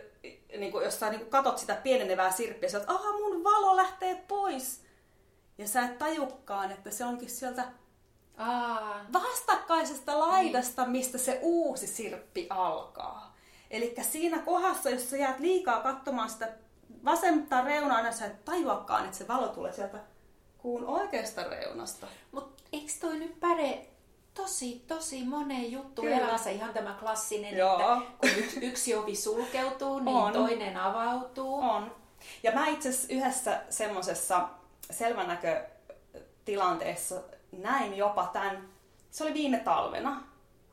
niin 0.59 0.73
kuin, 0.73 0.85
jos 0.85 1.01
sä 1.01 1.11
niin 1.11 1.21
kuin 1.21 1.31
katot 1.31 1.59
sitä 1.59 1.75
pienenevää 1.75 2.31
sirppiä, 2.31 2.69
sä 2.69 2.79
oot, 2.79 2.91
aha, 2.91 3.12
mun 3.12 3.45
valo 3.45 3.77
lähtee 3.77 4.25
pois. 4.29 4.81
Ja 5.59 5.69
sä 5.69 5.83
et 5.83 5.99
tajukkaan, 5.99 6.71
että 6.71 6.91
se 6.91 7.05
onkin 7.05 7.31
sieltä 7.31 7.65
Aa. 8.37 9.07
vastakkaisesta 9.12 10.19
laidasta, 10.19 10.83
niin. 10.83 10.93
mistä 10.93 11.19
se 11.19 11.38
uusi 11.43 11.87
sirppi 11.87 12.47
alkaa. 12.51 13.37
Eli 13.71 13.95
siinä 14.03 14.38
kohdassa, 14.38 14.91
jos 14.91 15.11
sä 15.11 15.17
jäät 15.17 15.41
liikaa 15.41 15.81
katsomaan 15.81 16.31
sitä 16.31 16.53
vasenta 17.05 17.61
reunaa, 17.61 18.03
niin 18.03 18.15
sä 18.15 18.27
et 18.27 18.45
tajuakaan, 18.45 19.05
että 19.05 19.17
se 19.17 19.29
valo 19.29 19.49
tulee 19.49 19.73
sieltä 19.73 19.99
kuun 20.59 20.85
oikeasta 20.85 21.43
reunasta. 21.43 22.07
Mutta 22.33 22.62
eikö 22.73 22.93
toi 23.01 23.19
nyt 23.19 23.41
päde 23.41 23.87
tosi, 24.35 24.85
tosi 24.88 25.25
moneen 25.25 25.73
juttu 25.73 26.03
Kyllä. 26.03 26.16
elämässä? 26.16 26.51
Ihan 26.51 26.75
tämä 26.75 26.97
klassinen, 27.01 27.57
Joo. 27.57 27.81
että 27.81 28.01
kun 28.21 28.31
yksi, 28.37 28.61
yksi 28.66 28.95
ovi 28.95 29.16
sulkeutuu, 29.16 29.99
niin 29.99 30.16
on. 30.16 30.33
toinen 30.33 30.77
avautuu. 30.77 31.55
On. 31.55 31.97
Ja 32.42 32.53
mä 32.53 32.68
itse 32.68 32.88
asiassa 32.88 33.12
yhdessä 33.14 33.62
semmoisessa 33.71 34.49
selvänäkötilanteessa 34.90 37.21
näin 37.53 37.97
jopa 37.97 38.31
tämän, 38.33 38.68
se 39.11 39.25
oli 39.25 39.35
viime 39.35 39.59
talvena, 39.59 40.23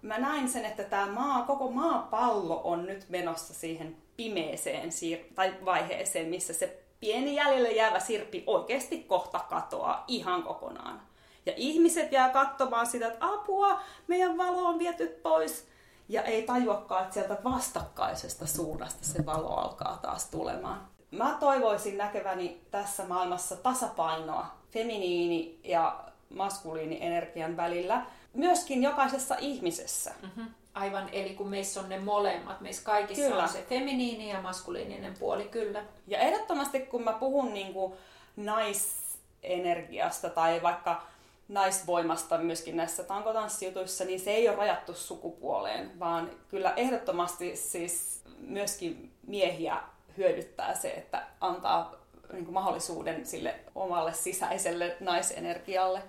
mä 0.02 0.18
näin 0.18 0.50
sen, 0.50 0.66
että 0.66 0.84
tämä 0.84 1.06
maa, 1.06 1.46
koko 1.46 1.72
maapallo 1.72 2.62
on 2.64 2.86
nyt 2.86 3.10
menossa 3.10 3.54
siihen 3.54 3.98
pimeeseen 4.18 4.90
siir- 4.90 5.34
tai 5.36 5.54
vaiheeseen, 5.66 6.28
missä 6.28 6.54
se 6.54 6.84
pieni 7.00 7.36
jäljelle 7.36 7.72
jäävä 7.72 8.00
sirppi 8.00 8.44
oikeasti 8.48 9.04
kohta 9.04 9.40
katoaa 9.40 10.04
ihan 10.08 10.44
kokonaan. 10.44 11.02
Ja 11.50 11.56
ihmiset 11.58 12.12
jää 12.12 12.30
katsomaan 12.30 12.88
sitä, 12.88 13.08
että 13.08 13.26
apua, 13.26 13.82
meidän 14.08 14.38
valo 14.38 14.68
on 14.68 14.80
viety 14.80 15.08
pois. 15.08 15.68
Ja 16.10 16.24
ei 16.24 16.44
tajuakaan, 16.44 17.02
että 17.04 17.14
sieltä 17.14 17.38
vastakkaisesta 17.44 18.48
suunnasta 18.48 19.06
se 19.06 19.26
valo 19.26 19.56
alkaa 19.56 20.00
taas 20.02 20.30
tulemaan. 20.30 20.88
Mä 21.12 21.38
toivoisin 21.40 21.98
näkeväni 21.98 22.62
tässä 22.72 23.06
maailmassa 23.06 23.56
tasapainoa 23.56 24.46
feminiini 24.72 25.60
ja 25.64 26.00
maskuliinienergian 26.36 27.58
välillä, 27.58 28.06
myöskin 28.34 28.84
jokaisessa 28.84 29.36
ihmisessä. 29.40 30.14
Mm-hmm. 30.22 30.46
Aivan, 30.74 31.10
eli 31.12 31.30
kun 31.30 31.48
meissä 31.50 31.80
on 31.80 31.90
ne 31.90 32.00
molemmat, 32.00 32.62
meissä 32.62 32.84
kaikissa 32.84 33.30
kyllä. 33.30 33.44
on 33.44 33.50
se 33.50 33.66
feminiini 33.70 34.30
ja 34.30 34.42
maskuliininen 34.42 35.14
puoli, 35.20 35.44
kyllä. 35.44 35.84
Ja 36.08 36.20
ehdottomasti 36.20 36.80
kun 36.80 37.04
mä 37.04 37.14
puhun 37.14 37.54
niin 37.54 37.74
kuin 37.74 37.94
naisenergiasta 38.36 40.30
tai 40.30 40.62
vaikka 40.64 41.02
naisvoimasta 41.50 42.38
myöskin 42.38 42.78
näissä 42.78 43.04
tankotanssijutuissa, 43.04 44.06
niin 44.06 44.20
se 44.20 44.32
ei 44.32 44.50
ole 44.50 44.58
rajattu 44.58 44.94
sukupuoleen, 44.94 46.00
vaan 46.00 46.32
kyllä 46.50 46.74
ehdottomasti 46.76 47.56
siis 47.56 48.24
myöskin 48.40 49.12
miehiä 49.28 49.82
hyödyttää 50.18 50.76
se, 50.76 50.90
että 50.90 51.28
antaa 51.42 51.96
niin 52.34 52.46
kuin 52.46 52.54
mahdollisuuden 52.54 53.26
sille 53.26 53.56
omalle 53.76 54.14
sisäiselle 54.14 54.98
naisenergialle. 55.00 56.02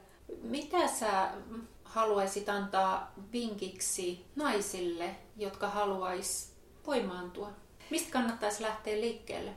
Mitä 0.42 0.88
sä 0.88 1.28
haluaisit 1.84 2.48
antaa 2.48 3.12
vinkiksi 3.32 4.24
naisille, 4.36 5.10
jotka 5.36 5.68
haluais 5.68 6.52
voimaantua? 6.86 7.50
Mistä 7.90 8.12
kannattaisi 8.12 8.62
lähteä 8.62 9.00
liikkeelle? 9.00 9.50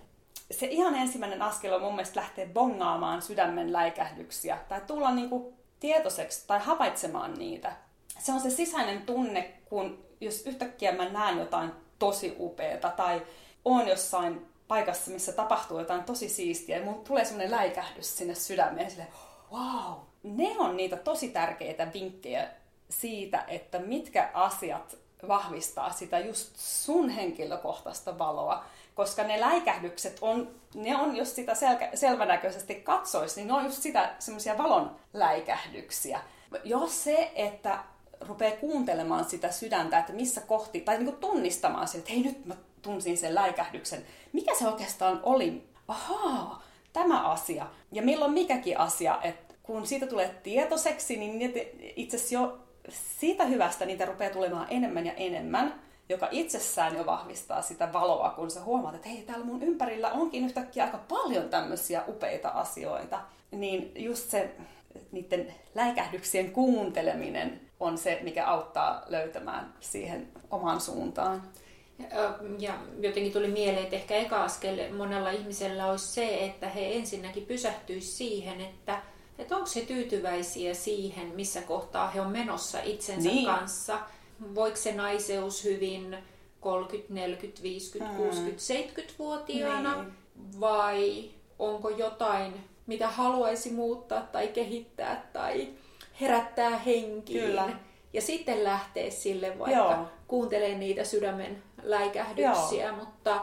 Se 0.51 0.65
ihan 0.65 0.95
ensimmäinen 0.95 1.41
askel 1.41 1.73
on 1.73 1.81
mun 1.81 1.95
mielestä 1.95 2.19
lähteä 2.19 2.45
bongaamaan 2.45 3.21
sydämen 3.21 3.73
läikähdyksiä 3.73 4.57
tai 4.69 4.81
tulla 4.81 5.11
niinku 5.11 5.53
tietoiseksi 5.83 6.43
tai 6.47 6.59
havaitsemaan 6.59 7.33
niitä. 7.33 7.71
Se 8.19 8.31
on 8.31 8.41
se 8.41 8.49
sisäinen 8.49 9.01
tunne, 9.01 9.53
kun 9.65 10.05
jos 10.21 10.47
yhtäkkiä 10.47 10.91
mä 10.91 11.09
näen 11.09 11.37
jotain 11.37 11.71
tosi 11.99 12.35
upeata 12.39 12.89
tai 12.89 13.21
on 13.65 13.87
jossain 13.87 14.45
paikassa, 14.67 15.11
missä 15.11 15.31
tapahtuu 15.31 15.79
jotain 15.79 16.03
tosi 16.03 16.29
siistiä 16.29 16.77
ja 16.77 16.93
tulee 16.93 17.25
semmoinen 17.25 17.51
läikähdys 17.51 18.17
sinne 18.17 18.35
sydämeen 18.35 18.91
sille, 18.91 19.07
wow, 19.51 19.93
ne 20.23 20.55
on 20.57 20.77
niitä 20.77 20.97
tosi 20.97 21.29
tärkeitä 21.29 21.93
vinkkejä 21.93 22.49
siitä, 22.89 23.43
että 23.47 23.79
mitkä 23.79 24.31
asiat 24.33 24.97
vahvistaa 25.27 25.91
sitä 25.91 26.19
just 26.19 26.55
sun 26.55 27.09
henkilökohtaista 27.09 28.17
valoa, 28.17 28.65
koska 28.95 29.23
ne 29.23 29.39
läikähdykset 29.39 30.17
on, 30.21 30.55
ne 30.75 30.97
on, 30.97 31.15
jos 31.15 31.35
sitä 31.35 31.55
selkä, 31.55 31.89
selvänäköisesti 31.93 32.75
katsoisi, 32.75 33.35
niin 33.35 33.47
ne 33.47 33.53
on 33.53 33.65
just 33.65 33.81
sitä 33.81 34.15
semmoisia 34.19 34.57
valon 34.57 34.95
läikähdyksiä. 35.13 36.19
Jos 36.63 37.03
se, 37.03 37.31
että 37.35 37.79
rupeaa 38.27 38.57
kuuntelemaan 38.57 39.25
sitä 39.25 39.51
sydäntä, 39.51 39.99
että 39.99 40.13
missä 40.13 40.41
kohti, 40.41 40.81
tai 40.81 40.97
niin 40.97 41.05
kuin 41.05 41.17
tunnistamaan 41.17 41.87
sen, 41.87 41.99
että 41.99 42.11
hei 42.11 42.23
nyt 42.23 42.45
mä 42.45 42.55
tunsin 42.81 43.17
sen 43.17 43.35
läikähdyksen, 43.35 44.05
mikä 44.33 44.55
se 44.55 44.67
oikeastaan 44.67 45.19
oli, 45.23 45.67
ahaa, 45.87 46.63
tämä 46.93 47.31
asia, 47.31 47.67
ja 47.91 48.01
milloin 48.01 48.33
mikäkin 48.33 48.79
asia, 48.79 49.19
että 49.21 49.53
kun 49.63 49.87
siitä 49.87 50.07
tulee 50.07 50.35
tietoiseksi, 50.43 51.17
niin 51.17 51.53
itse 51.95 52.17
asiassa 52.17 52.35
jo 52.35 52.59
siitä 53.19 53.45
hyvästä 53.45 53.85
niitä 53.85 54.05
rupeaa 54.05 54.33
tulemaan 54.33 54.67
enemmän 54.69 55.05
ja 55.05 55.13
enemmän, 55.13 55.81
joka 56.09 56.27
itsessään 56.31 56.95
jo 56.95 57.05
vahvistaa 57.05 57.61
sitä 57.61 57.93
valoa, 57.93 58.29
kun 58.29 58.51
sä 58.51 58.61
huomaat, 58.61 58.95
että 58.95 59.09
hei, 59.09 59.21
täällä 59.21 59.45
mun 59.45 59.63
ympärillä 59.63 60.11
onkin 60.11 60.45
yhtäkkiä 60.45 60.83
aika 60.83 60.97
paljon 60.97 61.49
tämmöisiä 61.49 62.03
upeita 62.07 62.49
asioita. 62.49 63.19
Niin 63.51 63.91
just 63.95 64.29
se 64.29 64.55
niiden 65.11 65.53
läikähdyksien 65.75 66.51
kuunteleminen 66.51 67.61
on 67.79 67.97
se, 67.97 68.19
mikä 68.23 68.47
auttaa 68.47 69.03
löytämään 69.07 69.73
siihen 69.79 70.27
omaan 70.51 70.81
suuntaan. 70.81 71.43
Ja 72.59 72.73
jotenkin 72.99 73.33
tuli 73.33 73.47
mieleen, 73.47 73.83
että 73.83 73.95
ehkä 73.95 74.15
eka 74.15 74.43
askel 74.43 74.93
monella 74.93 75.31
ihmisellä 75.31 75.87
olisi 75.87 76.07
se, 76.07 76.45
että 76.45 76.69
he 76.69 76.95
ensinnäkin 76.95 77.45
pysähtyisivät 77.45 78.17
siihen, 78.17 78.61
että, 78.61 79.01
että 79.39 79.55
onko 79.55 79.69
he 79.75 79.81
tyytyväisiä 79.81 80.73
siihen, 80.73 81.27
missä 81.27 81.61
kohtaa 81.61 82.09
he 82.09 82.21
on 82.21 82.31
menossa 82.31 82.81
itsensä 82.81 83.29
niin. 83.29 83.45
kanssa. 83.45 83.99
Voiko 84.55 84.77
se 84.77 84.93
naiseus 84.93 85.63
hyvin 85.63 86.17
30, 86.59 87.13
40, 87.13 87.63
50, 87.63 88.13
hmm. 88.13 88.23
60, 88.23 88.63
70-vuotiaana 88.73 90.01
niin. 90.01 90.13
vai 90.59 91.29
onko 91.59 91.89
jotain, 91.89 92.53
mitä 92.87 93.07
haluaisi 93.07 93.71
muuttaa 93.71 94.21
tai 94.21 94.47
kehittää 94.47 95.29
tai 95.33 95.67
herättää 96.21 96.77
henkiin. 96.77 97.45
Kyllä. 97.45 97.69
Ja 98.13 98.21
sitten 98.21 98.63
lähtee 98.63 99.11
sille 99.11 99.59
vaikka 99.59 99.77
Joo. 99.77 100.07
kuuntelee 100.27 100.77
niitä 100.77 101.03
sydämen 101.03 101.63
läikähdyksiä, 101.83 102.85
Joo. 102.87 102.95
mutta 102.95 103.41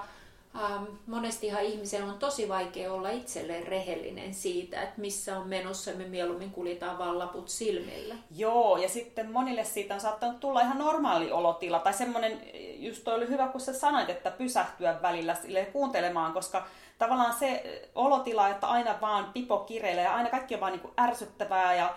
ähm, 0.56 0.84
monestihan 1.06 1.62
ihmisellä 1.62 2.12
on 2.12 2.18
tosi 2.18 2.48
vaikea 2.48 2.92
olla 2.92 3.10
itselleen 3.10 3.66
rehellinen 3.66 4.34
siitä, 4.34 4.82
että 4.82 5.00
missä 5.00 5.38
on 5.38 5.48
menossa 5.48 5.90
ja 5.90 5.96
me 5.96 6.04
mieluummin 6.04 6.50
kuljetaan 6.50 6.98
vaan 6.98 7.18
laput 7.18 7.48
silmillä. 7.48 8.14
Joo, 8.36 8.76
ja 8.76 8.88
sitten 8.88 9.32
monille 9.32 9.64
siitä 9.64 9.94
on 9.94 10.00
saattanut 10.00 10.40
tulla 10.40 10.60
ihan 10.60 10.78
normaali 10.78 11.32
olotila, 11.32 11.78
tai 11.78 11.92
semmoinen, 11.92 12.40
just 12.76 13.04
toi 13.04 13.14
oli 13.14 13.28
hyvä, 13.28 13.48
kun 13.48 13.60
sä 13.60 13.72
sanoit, 13.72 14.10
että 14.10 14.30
pysähtyä 14.30 15.02
välillä 15.02 15.34
sille 15.34 15.64
kuuntelemaan, 15.64 16.32
koska 16.32 16.66
tavallaan 16.98 17.34
se 17.34 17.82
olotila, 17.94 18.48
että 18.48 18.66
aina 18.66 19.00
vaan 19.00 19.30
pipo 19.32 19.58
kireilee 19.58 20.04
ja 20.04 20.14
aina 20.14 20.30
kaikki 20.30 20.54
on 20.54 20.60
vaan 20.60 20.72
niin 20.72 20.92
ärsyttävää 21.00 21.74
ja, 21.74 21.94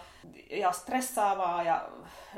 ja 0.49 0.71
stressaavaa 0.71 1.63
ja 1.63 1.89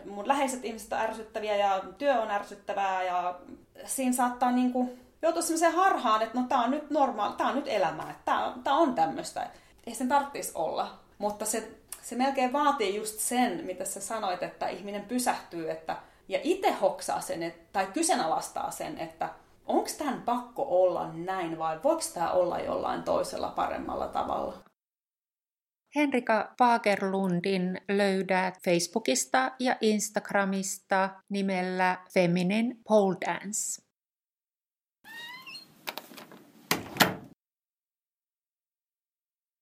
mun 0.05 0.27
läheiset 0.27 0.65
ihmiset 0.65 0.93
on 0.93 0.99
ärsyttäviä 0.99 1.55
ja 1.55 1.83
työ 1.97 2.21
on 2.21 2.31
ärsyttävää 2.31 3.03
ja 3.03 3.39
siinä 3.85 4.13
saattaa 4.13 4.51
niin 4.51 4.73
kuin 4.73 5.04
joutua 5.25 5.41
sellaiseen 5.41 5.73
harhaan, 5.73 6.21
että 6.21 6.39
no 6.39 6.47
tää 6.47 6.59
on 6.59 6.71
nyt 6.71 6.89
normaali, 6.89 7.35
tää 7.35 7.47
on 7.47 7.55
nyt 7.55 7.67
elämää, 7.67 8.11
että 8.11 8.21
tää, 8.25 8.53
tää 8.63 8.73
on 8.73 8.95
tämmöistä. 8.95 9.47
Ei 9.87 9.95
sen 9.95 10.09
tarvitsisi 10.09 10.51
olla. 10.55 10.99
Mutta 11.17 11.45
se, 11.45 11.71
se 12.01 12.15
melkein 12.15 12.53
vaatii 12.53 12.95
just 12.95 13.19
sen, 13.19 13.65
mitä 13.65 13.85
sä 13.85 14.01
sanoit, 14.01 14.43
että 14.43 14.67
ihminen 14.67 15.01
pysähtyy 15.01 15.71
että, 15.71 15.97
ja 16.27 16.39
itse 16.43 16.71
hoksaa 16.71 17.21
sen, 17.21 17.43
että, 17.43 17.63
tai 17.73 17.87
kyseenalaistaa 17.93 18.71
sen, 18.71 18.97
että 18.97 19.29
onko 19.65 19.89
tämän 19.97 20.21
pakko 20.21 20.65
olla 20.69 21.13
näin 21.13 21.59
vai 21.59 21.83
voiko 21.83 22.01
tämä 22.13 22.31
olla 22.31 22.59
jollain 22.59 23.03
toisella 23.03 23.49
paremmalla 23.49 24.07
tavalla? 24.07 24.53
Henrika 25.95 26.53
Fagerlundin 26.57 27.81
löydät 27.89 28.55
Facebookista 28.65 29.51
ja 29.59 29.77
Instagramista 29.81 31.09
nimellä 31.29 31.97
Feminine 32.13 32.75
Pole 32.87 33.17
Dance. 33.25 33.84